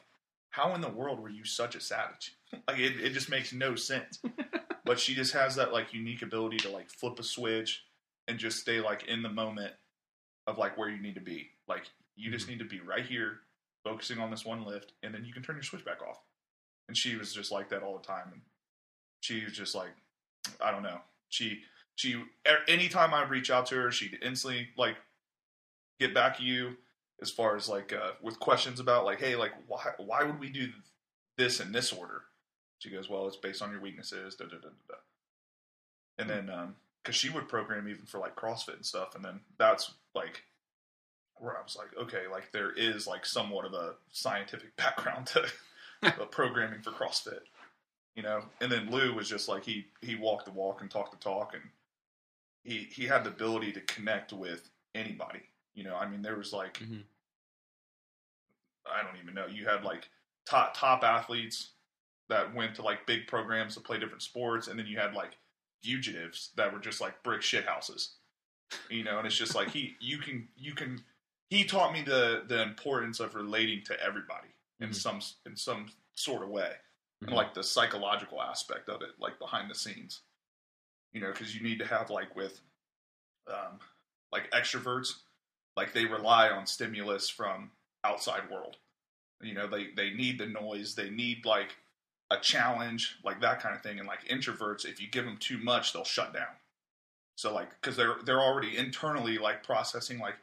how 0.49 0.75
in 0.75 0.81
the 0.81 0.89
world 0.89 1.19
were 1.19 1.29
you 1.29 1.45
such 1.45 1.75
a 1.75 1.79
savage? 1.79 2.35
like 2.67 2.79
it, 2.79 2.99
it 2.99 3.13
just 3.13 3.29
makes 3.29 3.53
no 3.53 3.75
sense. 3.75 4.21
but 4.85 4.99
she 4.99 5.13
just 5.13 5.33
has 5.33 5.55
that 5.55 5.73
like 5.73 5.93
unique 5.93 6.21
ability 6.21 6.57
to 6.57 6.69
like 6.69 6.89
flip 6.89 7.19
a 7.19 7.23
switch 7.23 7.83
and 8.27 8.37
just 8.37 8.59
stay 8.59 8.79
like 8.81 9.03
in 9.07 9.21
the 9.21 9.29
moment 9.29 9.73
of 10.47 10.57
like 10.57 10.77
where 10.77 10.89
you 10.89 11.01
need 11.01 11.15
to 11.15 11.21
be. 11.21 11.49
Like 11.67 11.83
you 12.15 12.31
just 12.31 12.47
need 12.47 12.59
to 12.59 12.65
be 12.65 12.79
right 12.81 13.05
here, 13.05 13.39
focusing 13.83 14.19
on 14.19 14.31
this 14.31 14.45
one 14.45 14.65
lift, 14.65 14.93
and 15.01 15.13
then 15.13 15.23
you 15.23 15.33
can 15.33 15.43
turn 15.43 15.55
your 15.55 15.63
switch 15.63 15.85
back 15.85 16.01
off. 16.01 16.19
And 16.93 16.97
she 16.99 17.15
was 17.15 17.33
just 17.33 17.51
like 17.51 17.69
that 17.69 17.81
all 17.81 17.97
the 17.97 18.05
time, 18.05 18.29
and 18.31 18.41
she 19.19 19.43
was 19.43 19.53
just 19.53 19.73
like, 19.73 19.89
I 20.61 20.69
don't 20.69 20.83
know. 20.83 20.99
She 21.29 21.61
she 21.95 22.21
anytime 22.67 23.15
I 23.15 23.23
reach 23.23 23.49
out 23.49 23.65
to 23.67 23.75
her, 23.77 23.91
she'd 23.91 24.19
instantly 24.21 24.67
like 24.77 24.97
get 25.99 26.13
back 26.13 26.37
to 26.37 26.43
you 26.43 26.77
as 27.19 27.31
far 27.31 27.55
as 27.55 27.67
like 27.67 27.93
uh, 27.93 28.11
with 28.21 28.39
questions 28.39 28.79
about 28.79 29.05
like, 29.05 29.19
hey, 29.19 29.35
like 29.35 29.53
why 29.65 29.81
why 29.97 30.21
would 30.21 30.39
we 30.39 30.49
do 30.49 30.67
this 31.35 31.59
in 31.59 31.71
this 31.71 31.91
order? 31.91 32.21
She 32.77 32.91
goes, 32.91 33.09
well, 33.09 33.25
it's 33.25 33.37
based 33.37 33.63
on 33.63 33.71
your 33.71 33.81
weaknesses. 33.81 34.35
Da, 34.35 34.45
da, 34.45 34.57
da, 34.57 34.67
da, 34.67 34.69
da. 34.87 34.95
And 36.19 36.29
then 36.29 36.47
um, 36.51 36.75
because 37.01 37.15
she 37.15 37.31
would 37.31 37.47
program 37.47 37.89
even 37.89 38.05
for 38.05 38.19
like 38.19 38.35
CrossFit 38.35 38.75
and 38.75 38.85
stuff, 38.85 39.15
and 39.15 39.25
then 39.25 39.39
that's 39.57 39.95
like 40.13 40.43
where 41.37 41.57
I 41.57 41.63
was 41.63 41.75
like, 41.75 41.97
okay, 41.99 42.27
like 42.31 42.51
there 42.51 42.71
is 42.71 43.07
like 43.07 43.25
somewhat 43.25 43.65
of 43.65 43.73
a 43.73 43.95
scientific 44.11 44.75
background 44.77 45.25
to 45.27 45.47
uh, 46.21 46.25
programming 46.25 46.81
for 46.81 46.91
CrossFit, 46.91 47.41
you 48.15 48.23
know. 48.23 48.43
And 48.61 48.71
then 48.71 48.89
Lou 48.89 49.13
was 49.13 49.29
just 49.29 49.47
like 49.47 49.63
he 49.63 49.85
he 50.01 50.15
walked 50.15 50.45
the 50.45 50.51
walk 50.51 50.81
and 50.81 50.89
talked 50.89 51.11
the 51.11 51.17
talk, 51.23 51.53
and 51.53 51.63
he 52.63 52.87
he 52.91 53.05
had 53.05 53.23
the 53.23 53.29
ability 53.29 53.71
to 53.73 53.81
connect 53.81 54.33
with 54.33 54.69
anybody. 54.95 55.41
You 55.73 55.83
know, 55.83 55.95
I 55.95 56.07
mean, 56.07 56.21
there 56.21 56.35
was 56.37 56.53
like 56.53 56.79
Mhm. 56.79 57.03
I 58.85 59.01
don't 59.03 59.21
even 59.21 59.33
know. 59.33 59.47
You 59.47 59.65
had 59.65 59.83
like 59.83 60.09
top 60.45 60.73
top 60.75 61.03
athletes 61.03 61.71
that 62.29 62.53
went 62.53 62.75
to 62.75 62.81
like 62.81 63.05
big 63.05 63.27
programs 63.27 63.75
to 63.75 63.81
play 63.81 63.97
different 63.99 64.21
sports, 64.23 64.67
and 64.67 64.77
then 64.77 64.87
you 64.87 64.97
had 64.97 65.13
like 65.13 65.37
fugitives 65.81 66.51
that 66.55 66.71
were 66.71 66.79
just 66.79 67.01
like 67.01 67.21
brick 67.23 67.41
shit 67.41 67.65
houses. 67.65 68.15
You 68.89 69.03
know, 69.03 69.17
and 69.17 69.27
it's 69.27 69.37
just 69.37 69.55
like 69.55 69.69
he 69.69 69.95
you 69.99 70.17
can 70.17 70.47
you 70.57 70.73
can 70.73 71.01
he 71.49 71.63
taught 71.63 71.93
me 71.93 72.01
the 72.01 72.43
the 72.47 72.61
importance 72.61 73.19
of 73.19 73.35
relating 73.35 73.83
to 73.85 73.99
everybody 74.01 74.47
in 74.79 74.89
Mhm. 74.89 74.95
some 74.95 75.21
in 75.45 75.55
some 75.55 75.91
sort 76.15 76.43
of 76.43 76.49
way, 76.49 76.77
Mhm. 77.21 77.27
and 77.27 77.35
like 77.35 77.53
the 77.53 77.63
psychological 77.63 78.41
aspect 78.41 78.89
of 78.89 79.01
it, 79.01 79.19
like 79.19 79.39
behind 79.39 79.69
the 79.69 79.75
scenes. 79.75 80.21
You 81.13 81.21
know, 81.21 81.31
because 81.31 81.55
you 81.55 81.61
need 81.61 81.79
to 81.79 81.87
have 81.87 82.09
like 82.09 82.35
with 82.35 82.61
um, 83.47 83.79
like 84.31 84.49
extroverts, 84.51 85.21
like 85.75 85.93
they 85.93 86.05
rely 86.05 86.49
on 86.49 86.65
stimulus 86.67 87.29
from 87.29 87.71
outside 88.03 88.49
world. 88.49 88.77
You 89.41 89.53
know, 89.53 89.67
they 89.67 89.91
they 89.91 90.11
need 90.11 90.39
the 90.39 90.47
noise, 90.47 90.95
they 90.95 91.09
need 91.09 91.45
like 91.45 91.77
a 92.31 92.39
challenge, 92.39 93.19
like 93.23 93.41
that 93.41 93.59
kind 93.61 93.75
of 93.75 93.83
thing. 93.83 93.99
And 93.99 94.07
like 94.07 94.25
introverts, 94.25 94.85
if 94.85 95.01
you 95.01 95.07
give 95.09 95.25
them 95.25 95.37
too 95.37 95.57
much, 95.59 95.93
they'll 95.93 96.03
shut 96.05 96.33
down. 96.33 96.55
So 97.35 97.53
like, 97.53 97.69
because 97.81 97.95
they're 97.97 98.21
they're 98.23 98.41
already 98.41 98.77
internally 98.77 99.37
like 99.37 99.63
processing, 99.63 100.19
like, 100.19 100.37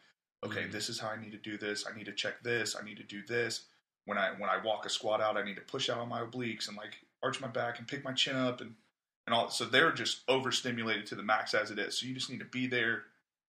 okay, 0.44 0.64
Mhm. 0.64 0.72
this 0.72 0.88
is 0.88 0.98
how 1.00 1.08
I 1.10 1.16
need 1.16 1.32
to 1.32 1.38
do 1.38 1.56
this. 1.58 1.86
I 1.86 1.94
need 1.96 2.06
to 2.06 2.12
check 2.14 2.42
this. 2.42 2.76
I 2.76 2.82
need 2.82 2.96
to 2.98 3.04
do 3.04 3.22
this. 3.24 3.69
When 4.06 4.18
I 4.18 4.30
when 4.36 4.50
I 4.50 4.58
walk 4.64 4.86
a 4.86 4.90
squat 4.90 5.20
out, 5.20 5.36
I 5.36 5.44
need 5.44 5.56
to 5.56 5.62
push 5.62 5.88
out 5.88 5.98
on 5.98 6.08
my 6.08 6.20
obliques 6.22 6.68
and 6.68 6.76
like 6.76 6.96
arch 7.22 7.40
my 7.40 7.48
back 7.48 7.78
and 7.78 7.86
pick 7.86 8.04
my 8.04 8.12
chin 8.12 8.36
up 8.36 8.60
and 8.60 8.74
and 9.26 9.34
all. 9.34 9.50
So 9.50 9.64
they're 9.64 9.92
just 9.92 10.22
overstimulated 10.28 11.06
to 11.06 11.14
the 11.14 11.22
max 11.22 11.54
as 11.54 11.70
it 11.70 11.78
is. 11.78 11.98
So 11.98 12.06
you 12.06 12.14
just 12.14 12.30
need 12.30 12.40
to 12.40 12.46
be 12.46 12.66
there 12.66 13.04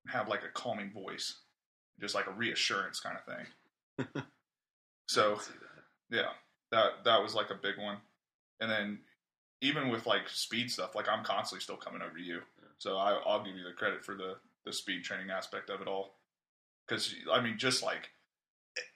and 0.04 0.12
have 0.12 0.28
like 0.28 0.42
a 0.42 0.48
calming 0.52 0.90
voice, 0.90 1.38
just 2.00 2.14
like 2.14 2.26
a 2.26 2.32
reassurance 2.32 3.00
kind 3.00 3.16
of 3.16 3.24
thing. 3.24 4.22
so 5.08 5.38
yeah, 6.10 6.30
that 6.70 7.04
that 7.04 7.22
was 7.22 7.34
like 7.34 7.50
a 7.50 7.54
big 7.54 7.78
one. 7.78 7.98
And 8.60 8.70
then 8.70 8.98
even 9.60 9.88
with 9.88 10.06
like 10.06 10.28
speed 10.28 10.70
stuff, 10.70 10.94
like 10.94 11.08
I'm 11.08 11.24
constantly 11.24 11.62
still 11.62 11.76
coming 11.76 12.02
over 12.02 12.18
you. 12.18 12.40
So 12.78 12.96
I, 12.96 13.12
I'll 13.24 13.44
give 13.44 13.56
you 13.56 13.64
the 13.64 13.72
credit 13.72 14.04
for 14.04 14.14
the 14.14 14.36
the 14.64 14.72
speed 14.72 15.04
training 15.04 15.30
aspect 15.30 15.70
of 15.70 15.80
it 15.80 15.88
all. 15.88 16.14
Because 16.86 17.14
I 17.32 17.40
mean, 17.40 17.58
just 17.58 17.82
like 17.82 18.10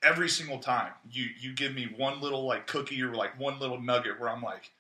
every 0.03 0.29
single 0.29 0.59
time 0.59 0.93
you 1.11 1.27
you 1.39 1.55
give 1.55 1.75
me 1.75 1.89
one 1.97 2.21
little 2.21 2.47
like 2.47 2.67
cookie 2.67 3.03
or 3.03 3.15
like 3.15 3.39
one 3.39 3.59
little 3.59 3.81
nugget 3.81 4.19
where 4.21 4.29
I'm 4.31 4.43
like, 4.43 4.71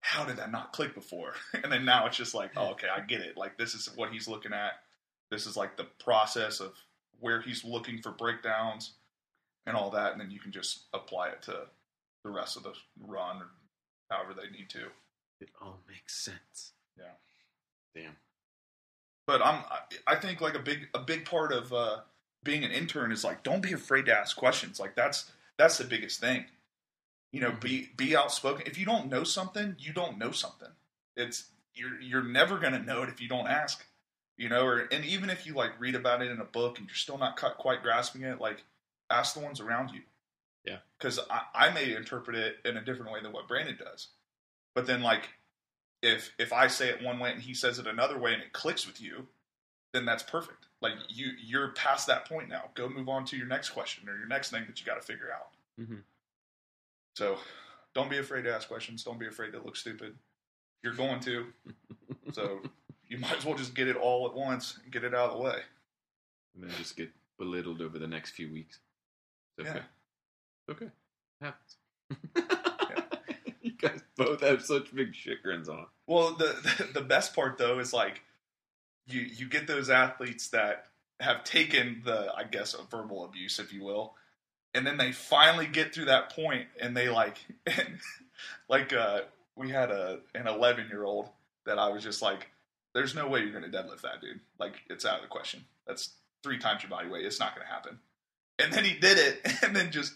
how 0.00 0.24
did 0.24 0.36
that 0.36 0.52
not 0.52 0.72
click 0.72 0.94
before? 0.94 1.32
and 1.62 1.72
then 1.72 1.84
now 1.84 2.06
it's 2.06 2.16
just 2.16 2.34
like, 2.34 2.52
oh, 2.56 2.68
okay, 2.72 2.88
I 2.94 3.00
get 3.00 3.20
it. 3.20 3.36
Like 3.36 3.58
this 3.58 3.74
is 3.74 3.88
what 3.96 4.10
he's 4.12 4.28
looking 4.28 4.52
at. 4.52 4.72
This 5.30 5.46
is 5.46 5.56
like 5.56 5.76
the 5.76 5.86
process 6.02 6.60
of 6.60 6.72
where 7.20 7.40
he's 7.40 7.64
looking 7.64 8.00
for 8.00 8.12
breakdowns 8.12 8.92
and 9.66 9.76
all 9.76 9.90
that, 9.90 10.12
and 10.12 10.20
then 10.20 10.30
you 10.30 10.40
can 10.40 10.52
just 10.52 10.84
apply 10.94 11.28
it 11.28 11.42
to 11.42 11.66
the 12.24 12.30
rest 12.30 12.56
of 12.56 12.62
the 12.62 12.72
run 13.06 13.36
or 13.38 13.48
however 14.10 14.34
they 14.34 14.50
need 14.56 14.68
to. 14.70 14.86
It 15.40 15.50
all 15.60 15.78
makes 15.88 16.16
sense. 16.16 16.72
Yeah. 16.96 17.12
Damn. 17.94 18.16
But 19.26 19.44
I'm 19.44 19.62
I- 19.70 19.80
I 20.06 20.14
think 20.16 20.40
like 20.40 20.54
a 20.54 20.58
big 20.60 20.88
a 20.94 21.00
big 21.00 21.24
part 21.26 21.52
of 21.52 21.72
uh, 21.72 21.98
being 22.44 22.64
an 22.64 22.70
intern 22.70 23.12
is 23.12 23.24
like 23.24 23.42
don't 23.42 23.62
be 23.62 23.72
afraid 23.72 24.06
to 24.06 24.16
ask 24.16 24.36
questions. 24.36 24.78
Like 24.80 24.94
that's 24.94 25.30
that's 25.56 25.78
the 25.78 25.84
biggest 25.84 26.20
thing. 26.20 26.44
You 27.32 27.40
know, 27.40 27.50
mm-hmm. 27.50 27.60
be 27.60 27.90
be 27.96 28.16
outspoken. 28.16 28.66
If 28.66 28.78
you 28.78 28.86
don't 28.86 29.10
know 29.10 29.24
something, 29.24 29.76
you 29.78 29.92
don't 29.92 30.18
know 30.18 30.30
something. 30.30 30.70
It's 31.16 31.48
you're 31.74 32.00
you're 32.00 32.22
never 32.22 32.58
gonna 32.58 32.82
know 32.82 33.02
it 33.02 33.08
if 33.08 33.20
you 33.20 33.28
don't 33.28 33.48
ask. 33.48 33.84
You 34.36 34.48
know, 34.48 34.64
or 34.64 34.88
and 34.92 35.04
even 35.04 35.30
if 35.30 35.46
you 35.46 35.54
like 35.54 35.78
read 35.80 35.94
about 35.94 36.22
it 36.22 36.30
in 36.30 36.40
a 36.40 36.44
book 36.44 36.78
and 36.78 36.86
you're 36.86 36.94
still 36.94 37.18
not 37.18 37.36
quite 37.36 37.82
grasping 37.82 38.22
it, 38.22 38.40
like 38.40 38.64
ask 39.10 39.34
the 39.34 39.40
ones 39.40 39.60
around 39.60 39.90
you. 39.90 40.02
Yeah. 40.64 40.76
Because 40.98 41.18
I, 41.30 41.42
I 41.54 41.70
may 41.70 41.94
interpret 41.94 42.36
it 42.36 42.56
in 42.64 42.76
a 42.76 42.84
different 42.84 43.12
way 43.12 43.20
than 43.22 43.32
what 43.32 43.48
Brandon 43.48 43.76
does. 43.76 44.08
But 44.74 44.86
then 44.86 45.02
like 45.02 45.28
if 46.02 46.32
if 46.38 46.52
I 46.52 46.68
say 46.68 46.88
it 46.88 47.02
one 47.02 47.18
way 47.18 47.32
and 47.32 47.42
he 47.42 47.54
says 47.54 47.78
it 47.78 47.86
another 47.86 48.18
way 48.18 48.32
and 48.32 48.42
it 48.42 48.52
clicks 48.52 48.86
with 48.86 49.00
you, 49.00 49.26
then 49.98 50.06
that's 50.06 50.22
perfect. 50.22 50.66
Like 50.80 50.92
you 51.08 51.32
you're 51.44 51.68
past 51.72 52.06
that 52.06 52.28
point 52.28 52.48
now. 52.48 52.70
Go 52.74 52.88
move 52.88 53.08
on 53.08 53.24
to 53.26 53.36
your 53.36 53.46
next 53.48 53.70
question 53.70 54.08
or 54.08 54.16
your 54.16 54.28
next 54.28 54.50
thing 54.52 54.62
that 54.68 54.78
you 54.78 54.86
got 54.86 54.94
to 54.94 55.06
figure 55.06 55.28
out. 55.34 55.50
Mhm. 55.80 56.02
So 57.16 57.38
don't 57.94 58.08
be 58.08 58.18
afraid 58.18 58.42
to 58.42 58.54
ask 58.54 58.68
questions. 58.68 59.02
Don't 59.02 59.18
be 59.18 59.26
afraid 59.26 59.50
to 59.52 59.58
look 59.60 59.76
stupid. 59.76 60.16
You're 60.84 60.94
going 60.94 61.18
to. 61.20 61.46
so 62.32 62.60
you 63.08 63.18
might 63.18 63.36
as 63.38 63.44
well 63.44 63.56
just 63.56 63.74
get 63.74 63.88
it 63.88 63.96
all 63.96 64.26
at 64.28 64.34
once 64.34 64.78
and 64.82 64.92
get 64.92 65.02
it 65.02 65.14
out 65.14 65.30
of 65.30 65.36
the 65.38 65.42
way. 65.42 65.58
And 66.54 66.62
then 66.62 66.70
just 66.78 66.96
get 66.96 67.10
belittled 67.38 67.80
over 67.82 67.98
the 67.98 68.06
next 68.06 68.30
few 68.30 68.52
weeks. 68.52 68.78
It's 69.56 69.68
okay. 69.68 69.80
Yeah. 70.68 70.74
Okay. 70.74 70.88
Happens. 71.40 71.76
you 73.62 73.72
guys 73.72 74.00
both 74.16 74.40
have 74.42 74.64
such 74.64 74.94
big 74.94 75.14
shit 75.14 75.42
grins 75.42 75.68
on. 75.68 75.86
Well, 76.06 76.34
the, 76.34 76.56
the 76.62 77.00
the 77.00 77.06
best 77.06 77.34
part 77.34 77.58
though 77.58 77.80
is 77.80 77.92
like 77.92 78.22
you 79.08 79.22
you 79.22 79.48
get 79.48 79.66
those 79.66 79.90
athletes 79.90 80.48
that 80.48 80.86
have 81.20 81.44
taken 81.44 82.02
the 82.04 82.32
I 82.36 82.44
guess 82.44 82.74
a 82.74 82.82
verbal 82.82 83.24
abuse, 83.24 83.58
if 83.58 83.72
you 83.72 83.82
will, 83.82 84.14
and 84.74 84.86
then 84.86 84.96
they 84.96 85.12
finally 85.12 85.66
get 85.66 85.94
through 85.94 86.06
that 86.06 86.30
point, 86.30 86.66
and 86.80 86.96
they 86.96 87.08
like 87.08 87.38
like 88.68 88.92
uh, 88.92 89.22
we 89.56 89.70
had 89.70 89.90
a 89.90 90.20
an 90.34 90.46
11 90.46 90.88
year 90.88 91.04
old 91.04 91.28
that 91.66 91.78
I 91.78 91.88
was 91.88 92.02
just 92.02 92.22
like, 92.22 92.48
there's 92.94 93.14
no 93.14 93.28
way 93.28 93.40
you're 93.40 93.52
going 93.52 93.70
to 93.70 93.76
deadlift 93.76 94.02
that 94.02 94.20
dude. 94.20 94.40
Like 94.58 94.74
it's 94.88 95.04
out 95.04 95.16
of 95.16 95.22
the 95.22 95.28
question. 95.28 95.64
That's 95.86 96.10
three 96.42 96.58
times 96.58 96.82
your 96.82 96.90
body 96.90 97.08
weight. 97.08 97.26
It's 97.26 97.40
not 97.40 97.54
going 97.54 97.66
to 97.66 97.72
happen. 97.72 97.98
And 98.58 98.72
then 98.72 98.84
he 98.84 98.94
did 98.94 99.18
it, 99.18 99.40
and 99.62 99.74
then 99.74 99.90
just 99.90 100.14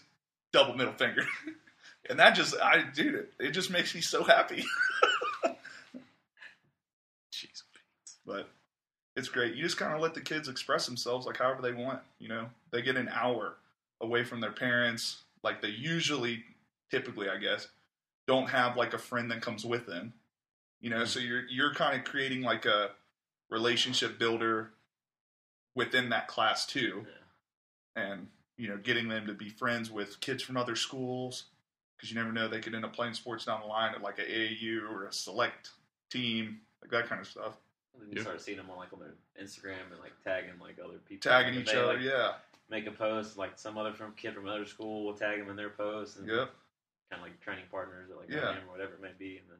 double 0.51 0.75
middle 0.75 0.93
finger. 0.93 1.25
And 2.09 2.19
that 2.19 2.35
just, 2.35 2.53
I, 2.61 2.83
dude, 2.93 3.15
it, 3.15 3.33
it 3.39 3.51
just 3.51 3.71
makes 3.71 3.95
me 3.95 4.01
so 4.01 4.25
happy. 4.25 4.65
Jeez. 7.31 7.63
but 8.25 8.49
it's 9.15 9.29
great. 9.29 9.55
You 9.55 9.63
just 9.63 9.77
kind 9.77 9.93
of 9.93 10.01
let 10.01 10.13
the 10.13 10.21
kids 10.21 10.47
express 10.47 10.85
themselves 10.85 11.25
like 11.25 11.37
however 11.37 11.61
they 11.61 11.73
want. 11.73 11.99
You 12.19 12.29
know, 12.29 12.45
they 12.71 12.81
get 12.81 12.97
an 12.97 13.09
hour 13.09 13.55
away 14.01 14.23
from 14.23 14.41
their 14.41 14.51
parents. 14.51 15.23
Like 15.43 15.61
they 15.61 15.69
usually, 15.69 16.43
typically, 16.89 17.29
I 17.29 17.37
guess, 17.37 17.67
don't 18.27 18.49
have 18.49 18.77
like 18.77 18.93
a 18.93 18.97
friend 18.97 19.29
that 19.31 19.41
comes 19.41 19.65
with 19.65 19.85
them. 19.85 20.13
You 20.81 20.89
know, 20.89 20.97
mm-hmm. 20.97 21.05
so 21.05 21.19
you're 21.19 21.45
you're 21.49 21.73
kind 21.73 21.97
of 21.97 22.05
creating 22.05 22.41
like 22.41 22.65
a 22.65 22.91
relationship 23.49 24.17
builder 24.17 24.71
within 25.75 26.09
that 26.09 26.27
class 26.27 26.65
too, 26.65 27.05
and 27.95 28.27
you 28.57 28.67
know, 28.67 28.77
getting 28.77 29.07
them 29.07 29.27
to 29.27 29.33
be 29.33 29.49
friends 29.49 29.91
with 29.91 30.19
kids 30.19 30.43
from 30.43 30.57
other 30.57 30.75
schools 30.75 31.45
because 31.97 32.11
you 32.11 32.17
never 32.17 32.31
know 32.31 32.47
they 32.47 32.59
could 32.59 32.75
end 32.75 32.85
up 32.85 32.93
playing 32.93 33.13
sports 33.13 33.45
down 33.45 33.61
the 33.61 33.67
line 33.67 33.93
at 33.95 34.01
like 34.01 34.19
a 34.19 34.23
AAU 34.23 34.89
or 34.89 35.05
a 35.05 35.13
select 35.13 35.69
team, 36.11 36.59
like 36.81 36.91
that 36.91 37.07
kind 37.07 37.21
of 37.21 37.27
stuff. 37.27 37.53
And 37.99 38.11
you 38.11 38.17
Yeah. 38.17 38.23
start 38.23 38.41
seeing 38.41 38.57
them 38.57 38.69
on 38.69 38.77
like 38.77 38.91
on 38.93 38.99
their 38.99 39.13
Instagram 39.41 39.91
and 39.91 39.99
like 40.01 40.13
tagging 40.23 40.57
like 40.59 40.77
other 40.83 40.97
people, 40.99 41.29
Tagging 41.29 41.53
each 41.59 41.71
they, 41.71 41.77
other, 41.77 41.93
like, 41.93 42.03
yeah, 42.03 42.33
Make 42.69 42.87
a 42.87 42.91
post 42.91 43.37
like 43.37 43.57
some 43.59 43.77
other 43.77 43.93
from 43.93 44.13
kid 44.15 44.33
from 44.33 44.45
another 44.47 44.65
school 44.65 45.03
will 45.05 45.13
tag 45.13 45.39
them 45.39 45.49
in 45.49 45.55
their 45.55 45.69
post 45.69 46.17
and 46.17 46.27
yep. 46.27 46.49
kind 47.09 47.21
of 47.21 47.21
like 47.21 47.39
training 47.39 47.65
partners 47.69 48.09
or 48.09 48.15
like 48.19 48.29
Yeah. 48.29 48.37
yeah. 48.53 48.63
or 48.65 48.71
whatever 48.71 48.93
it 48.93 49.01
may 49.01 49.11
be, 49.17 49.37
and 49.37 49.49
then 49.49 49.59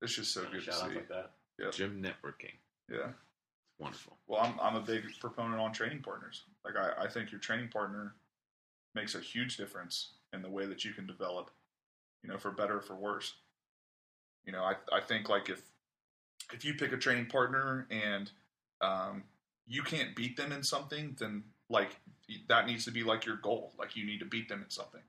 It's 0.00 0.14
just 0.14 0.32
so 0.32 0.44
good 0.44 0.56
of 0.56 0.64
to 0.66 0.72
see. 0.72 0.86
like 0.94 1.08
that. 1.08 1.32
Yep. 1.58 1.72
Gym 1.72 2.02
networking. 2.02 2.54
Yeah. 2.88 3.08
It's 3.08 3.78
wonderful. 3.78 4.16
Well, 4.26 4.40
I'm 4.42 4.58
I'm 4.60 4.76
a 4.76 4.80
big 4.80 5.04
proponent 5.18 5.60
on 5.60 5.72
training 5.72 6.02
partners. 6.02 6.44
Like 6.64 6.76
I, 6.76 7.04
I 7.04 7.08
think 7.08 7.30
your 7.32 7.40
training 7.40 7.68
partner 7.68 8.14
makes 8.94 9.14
a 9.14 9.20
huge 9.20 9.56
difference 9.56 10.12
in 10.32 10.42
the 10.42 10.50
way 10.50 10.66
that 10.66 10.84
you 10.84 10.92
can 10.92 11.06
develop, 11.06 11.50
you 12.22 12.28
know, 12.30 12.38
for 12.38 12.50
better 12.50 12.78
or 12.78 12.82
for 12.82 12.94
worse. 12.94 13.34
You 14.44 14.52
know, 14.52 14.62
I 14.62 14.76
I 14.92 15.00
think 15.00 15.28
like 15.28 15.48
if 15.48 15.62
if 16.52 16.64
you 16.64 16.74
pick 16.74 16.92
a 16.92 16.96
training 16.96 17.26
partner 17.26 17.86
and 17.90 18.30
um, 18.80 19.24
you 19.66 19.82
can't 19.82 20.14
beat 20.14 20.36
them 20.36 20.52
in 20.52 20.62
something, 20.62 21.16
then 21.18 21.44
like 21.68 21.96
that 22.48 22.66
needs 22.66 22.84
to 22.84 22.90
be 22.90 23.02
like 23.02 23.24
your 23.24 23.36
goal. 23.36 23.72
Like 23.78 23.96
you 23.96 24.04
need 24.04 24.20
to 24.20 24.26
beat 24.26 24.48
them 24.48 24.62
in 24.62 24.70
something 24.70 25.00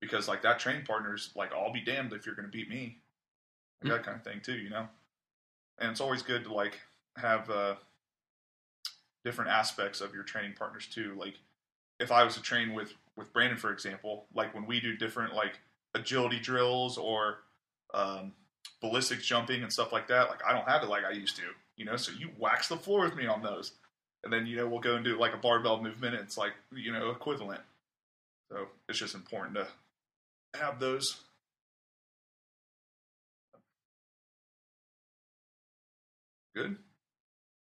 because 0.00 0.28
like 0.28 0.42
that 0.42 0.58
training 0.58 0.84
partner's 0.84 1.30
like 1.34 1.52
I'll 1.52 1.72
be 1.72 1.80
damned 1.80 2.12
if 2.12 2.26
you're 2.26 2.34
going 2.34 2.48
to 2.48 2.56
beat 2.56 2.68
me, 2.68 2.98
like, 3.82 3.92
that 3.92 4.04
kind 4.04 4.16
of 4.16 4.24
thing 4.24 4.40
too. 4.42 4.56
You 4.56 4.70
know, 4.70 4.88
and 5.78 5.90
it's 5.90 6.00
always 6.00 6.22
good 6.22 6.44
to 6.44 6.52
like 6.52 6.78
have 7.16 7.50
uh, 7.50 7.74
different 9.24 9.50
aspects 9.50 10.00
of 10.00 10.14
your 10.14 10.22
training 10.22 10.54
partners 10.58 10.86
too. 10.86 11.16
Like 11.18 11.34
if 11.98 12.12
I 12.12 12.24
was 12.24 12.34
to 12.34 12.42
train 12.42 12.74
with 12.74 12.94
with 13.16 13.32
Brandon, 13.32 13.58
for 13.58 13.72
example, 13.72 14.26
like 14.34 14.54
when 14.54 14.66
we 14.66 14.80
do 14.80 14.96
different 14.96 15.34
like 15.34 15.58
agility 15.94 16.38
drills 16.38 16.98
or 16.98 17.38
um, 17.94 18.32
ballistics 18.80 19.26
jumping 19.26 19.62
and 19.62 19.72
stuff 19.72 19.92
like 19.92 20.08
that, 20.08 20.28
like 20.28 20.40
I 20.46 20.52
don't 20.52 20.68
have 20.68 20.82
it 20.82 20.88
like 20.88 21.04
I 21.04 21.12
used 21.12 21.36
to, 21.36 21.42
you 21.76 21.84
know. 21.84 21.96
So 21.96 22.12
you 22.18 22.30
wax 22.38 22.68
the 22.68 22.76
floor 22.76 23.04
with 23.04 23.16
me 23.16 23.26
on 23.26 23.42
those, 23.42 23.72
and 24.24 24.32
then 24.32 24.46
you 24.46 24.56
know 24.56 24.66
we'll 24.68 24.80
go 24.80 24.96
and 24.96 25.04
do 25.04 25.18
like 25.18 25.34
a 25.34 25.38
barbell 25.38 25.82
movement. 25.82 26.14
And 26.14 26.24
it's 26.24 26.38
like 26.38 26.52
you 26.74 26.92
know 26.92 27.10
equivalent. 27.10 27.60
So 28.50 28.68
it's 28.88 28.98
just 28.98 29.14
important 29.14 29.56
to 29.56 29.66
have 30.58 30.78
those. 30.80 31.20
Good. 36.54 36.76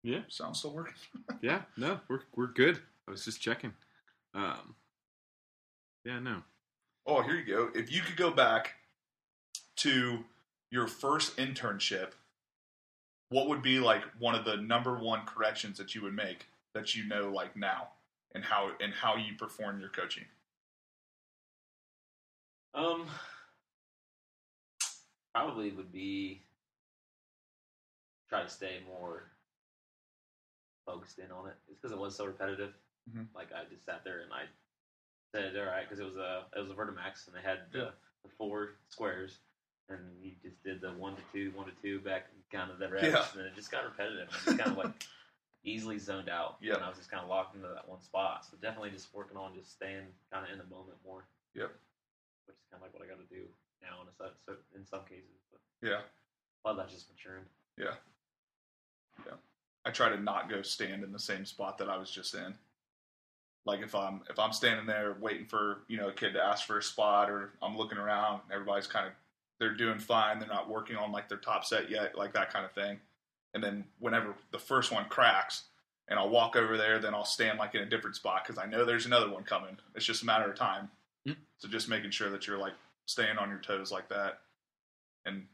Yeah. 0.03 0.21
Sound 0.29 0.57
still 0.57 0.73
working? 0.73 0.95
Yeah, 1.41 1.63
no, 1.77 2.01
we're 2.09 2.23
we're 2.35 2.49
good. 2.49 2.81
I 3.07 3.13
was 3.13 3.25
just 3.25 3.41
checking. 3.41 3.73
Um, 4.35 4.75
yeah, 6.05 6.19
no. 6.19 6.43
Oh, 7.07 7.23
here 7.23 7.37
you 7.37 7.45
go. 7.45 7.71
If 7.75 7.93
you 7.93 8.01
could 8.01 8.17
go 8.17 8.31
back 8.33 8.75
to 9.77 10.25
your 10.71 10.87
first 10.87 11.37
internship, 11.37 12.13
what 13.31 13.49
would 13.49 13.63
be 13.63 13.79
like 13.79 14.03
one 14.19 14.35
of 14.35 14.45
the 14.45 14.57
number 14.57 14.99
one 14.99 15.25
corrections 15.27 15.79
that 15.79 15.95
you 15.95 16.03
would 16.03 16.15
make 16.15 16.47
that 16.75 16.95
you 16.95 17.07
know 17.07 17.31
like 17.31 17.57
now 17.57 17.89
and 18.35 18.45
how 18.45 18.71
and 18.81 18.93
how 18.95 19.17
you 19.17 19.35
perform 19.37 19.81
your 19.81 19.89
coaching? 19.91 20.25
Um, 22.75 23.07
probably 25.35 25.71
would 25.73 25.93
be 25.93 26.43
try 28.29 28.43
to 28.43 28.49
stay 28.49 28.81
more 28.87 29.31
focused 30.87 31.19
in 31.19 31.31
on 31.31 31.49
it. 31.49 31.55
It's 31.69 31.79
because 31.81 31.93
it 31.93 31.99
was 31.99 32.15
so 32.17 32.27
repetitive. 32.27 32.75
Mhm. 33.11 33.27
Like 33.35 33.53
I 33.53 33.65
just 33.71 33.85
sat 33.85 34.05
there 34.05 34.21
and 34.21 34.33
I 34.33 34.45
said, 35.35 35.57
"All 35.57 35.65
right," 35.65 35.85
because 35.89 35.99
it 35.99 36.05
was 36.05 36.17
a 36.17 36.47
it 36.55 36.61
was 36.61 36.71
a 36.71 36.75
Vertimax 36.75 37.27
and 37.27 37.35
they 37.37 37.43
had 37.43 37.71
the, 37.73 37.79
Yeah. 37.79 37.91
the 38.23 38.29
four 38.31 38.77
squares, 38.91 39.41
and 39.89 40.01
you 40.23 40.33
just 40.43 40.63
did 40.63 40.81
the 40.81 40.91
one 40.93 41.17
to 41.17 41.23
two, 41.33 41.51
one 41.57 41.67
to 41.67 41.73
two 41.83 41.99
back, 42.01 42.27
kind 42.53 42.71
of 42.71 42.79
the 42.79 42.89
reps, 42.89 43.05
Yeah. 43.07 43.25
and 43.37 43.43
it 43.47 43.55
just 43.55 43.71
got 43.71 43.85
repetitive. 43.85 44.29
And 44.29 44.45
just 44.45 44.59
kind 44.59 44.71
of 44.71 44.77
like 44.77 45.07
easily 45.65 45.99
zoned 45.99 46.29
out. 46.29 46.57
Yep. 46.61 46.77
and 46.77 46.85
I 46.85 46.89
was 46.89 46.99
just 46.99 47.11
kind 47.11 47.23
of 47.23 47.29
locked 47.29 47.55
into 47.57 47.69
that 47.69 47.89
one 47.89 48.01
spot. 48.03 48.45
So 48.45 48.57
definitely 48.61 48.91
just 48.91 49.13
working 49.15 49.37
on 49.37 49.55
just 49.55 49.73
staying 49.73 50.05
kind 50.33 50.45
of 50.47 50.53
in 50.53 50.59
the 50.59 50.65
moment 50.75 50.99
more. 51.05 51.25
Yep. 51.55 51.71
Which 52.47 52.57
is 52.57 52.65
kind 52.71 52.83
of 52.83 52.83
like 52.83 52.93
what 52.95 53.03
I 53.05 53.09
got 53.09 53.19
to 53.21 53.35
do 53.35 53.45
now 53.83 54.03
in 54.03 54.09
a 54.09 54.31
so 54.45 54.53
in 54.77 54.87
some 54.87 55.05
cases, 55.09 55.41
but 55.51 55.61
Yeah. 55.87 56.01
a 56.01 56.63
lot 56.69 56.73
of 56.73 56.77
that's 56.79 56.93
just 56.93 57.09
maturing. 57.11 57.45
Yeah. 57.79 57.95
Yeah. 59.27 59.35
I 59.85 59.91
try 59.91 60.11
to 60.11 60.21
not 60.21 60.51
go 60.51 60.63
stand 60.63 61.03
in 61.03 61.13
the 61.13 61.19
same 61.19 61.45
spot 61.45 61.79
that 61.79 61.89
I 61.89 61.97
was 61.97 62.11
just 62.11 62.35
in. 62.35 62.55
Like 63.65 63.81
if 63.81 63.95
I'm 63.95 64.23
if 64.31 64.39
I'm 64.39 64.53
standing 64.53 64.87
there 64.87 65.17
waiting 65.21 65.47
for, 65.47 65.79
you 65.89 65.97
know, 65.99 66.09
a 66.09 66.13
kid 66.13 66.33
to 66.35 66.43
ask 66.43 66.67
for 66.67 66.79
a 66.79 66.83
spot 66.83 67.31
or 67.31 67.51
I'm 67.63 67.77
looking 67.77 67.99
around, 67.99 68.41
everybody's 68.53 68.87
kind 68.87 69.07
of 69.07 69.13
they're 69.59 69.75
doing 69.75 69.99
fine, 69.99 70.39
they're 70.39 70.49
not 70.49 70.69
working 70.69 70.97
on 70.97 71.13
like 71.13 71.29
their 71.29 71.39
top 71.39 71.65
set 71.65 71.91
yet, 71.91 72.17
like 72.17 72.33
that 72.35 72.53
kind 72.53 72.65
of 72.65 72.73
thing. 72.73 72.99
And 73.55 73.63
then 73.63 73.85
whenever 73.99 74.35
the 74.53 74.59
first 74.59 74.93
one 74.93 75.07
cracks 75.09 75.65
and 76.09 76.19
I'll 76.19 76.29
walk 76.29 76.55
over 76.57 76.77
there, 76.77 76.99
then 76.99 77.15
I'll 77.15 77.25
stand 77.25 77.59
like 77.59 77.75
in 77.75 77.83
a 77.83 77.87
different 77.87 78.17
spot 78.17 78.45
because 78.47 78.63
I 78.63 78.67
know 78.67 78.85
there's 78.85 79.07
another 79.07 79.31
one 79.31 79.43
coming. 79.45 79.77
It's 79.95 80.05
just 80.05 80.23
a 80.23 80.27
matter 80.27 80.51
of 80.51 80.57
time. 80.57 80.91
Mm. 81.27 81.37
So 81.59 81.69
just 81.69 81.89
making 81.89 82.11
sure 82.11 82.31
that 82.31 82.47
you're 82.47 82.59
like 82.59 82.75
staying 83.07 83.39
on 83.39 83.49
your 83.49 83.59
toes 83.59 83.91
like 83.91 84.09
that 84.11 84.41
and 85.27 85.47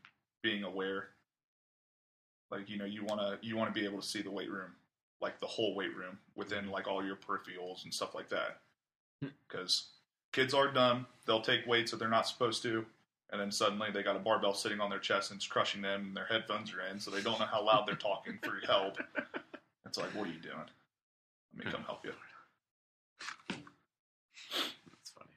being 0.42 0.64
aware 0.64 1.08
like 2.50 2.68
you 2.68 2.76
know 2.76 2.84
you 2.84 3.04
want 3.04 3.20
to 3.20 3.38
you 3.46 3.56
want 3.56 3.72
to 3.72 3.80
be 3.80 3.86
able 3.86 4.00
to 4.00 4.06
see 4.06 4.20
the 4.22 4.30
weight 4.30 4.50
room 4.50 4.70
like 5.20 5.40
the 5.40 5.46
whole 5.46 5.74
weight 5.74 5.96
room 5.96 6.18
within 6.36 6.70
like 6.70 6.86
all 6.86 7.04
your 7.04 7.16
peripherals 7.16 7.84
and 7.84 7.94
stuff 7.94 8.14
like 8.14 8.28
that 8.28 8.58
Hmm. 9.22 9.28
because 9.48 9.86
kids 10.32 10.52
are 10.52 10.70
dumb 10.70 11.06
they'll 11.24 11.40
take 11.40 11.66
weights 11.66 11.92
that 11.92 11.98
they're 11.98 12.08
not 12.08 12.26
supposed 12.28 12.62
to 12.64 12.84
and 13.32 13.40
then 13.40 13.50
suddenly 13.50 13.88
they 13.92 14.02
got 14.02 14.16
a 14.16 14.20
barbell 14.20 14.54
sitting 14.54 14.80
on 14.80 14.90
their 14.90 14.98
chest 14.98 15.30
and 15.30 15.38
it's 15.38 15.46
crushing 15.46 15.80
them 15.82 16.06
and 16.06 16.16
their 16.16 16.26
headphones 16.26 16.72
are 16.72 16.80
in 16.90 16.98
so 17.00 17.10
they 17.10 17.22
don't 17.22 17.38
know 17.40 17.46
how 17.46 17.64
loud 17.64 17.84
they're 17.86 17.94
talking 17.96 18.38
for 18.42 18.54
help 18.66 18.98
it's 19.86 19.98
like 19.98 20.14
what 20.14 20.28
are 20.28 20.32
you 20.32 20.40
doing 20.40 20.54
let 21.56 21.64
me 21.66 21.70
come 21.72 21.82
help 21.84 22.04
you 22.04 22.12
That's 23.48 25.10
funny. 25.10 25.30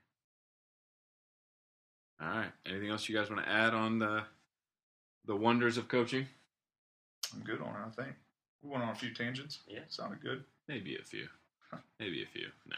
All 2.21 2.37
right. 2.39 2.51
Anything 2.65 2.89
else 2.89 3.07
you 3.07 3.15
guys 3.15 3.29
want 3.29 3.43
to 3.43 3.49
add 3.49 3.73
on 3.73 3.99
the 3.99 4.23
the 5.25 5.35
wonders 5.35 5.77
of 5.77 5.87
coaching? 5.87 6.25
i'm 7.35 7.41
good 7.43 7.59
on 7.59 7.67
it 7.67 7.85
i 7.85 7.89
think 8.03 8.15
we 8.63 8.69
went 8.69 8.81
on 8.81 8.89
a 8.89 8.95
few 8.95 9.13
tangents 9.13 9.59
Yeah. 9.67 9.79
sounded 9.89 10.21
good 10.21 10.43
Maybe 10.69 10.95
a 10.97 11.03
few. 11.03 11.27
Maybe 11.97 12.23
a 12.23 12.25
few. 12.25 12.47
No. 12.67 12.75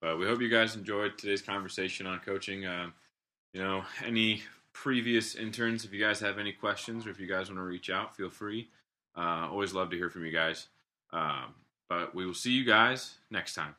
But 0.00 0.16
we 0.16 0.26
hope 0.26 0.40
you 0.40 0.48
guys 0.48 0.76
enjoyed 0.76 1.18
today's 1.18 1.42
conversation 1.42 2.06
on 2.06 2.20
coaching. 2.20 2.64
Um, 2.66 2.92
you 3.52 3.62
know, 3.62 3.84
any 4.04 4.42
previous 4.72 5.34
interns, 5.34 5.84
if 5.84 5.92
you 5.92 6.00
guys 6.00 6.20
have 6.20 6.38
any 6.38 6.52
questions 6.52 7.06
or 7.06 7.10
if 7.10 7.20
you 7.20 7.26
guys 7.26 7.48
want 7.48 7.58
to 7.58 7.64
reach 7.64 7.90
out, 7.90 8.16
feel 8.16 8.30
free. 8.30 8.68
Uh, 9.16 9.48
always 9.50 9.74
love 9.74 9.90
to 9.90 9.96
hear 9.96 10.08
from 10.10 10.24
you 10.24 10.32
guys. 10.32 10.68
Um, 11.12 11.54
but 11.88 12.14
we 12.14 12.24
will 12.24 12.34
see 12.34 12.52
you 12.52 12.64
guys 12.64 13.16
next 13.30 13.54
time. 13.54 13.74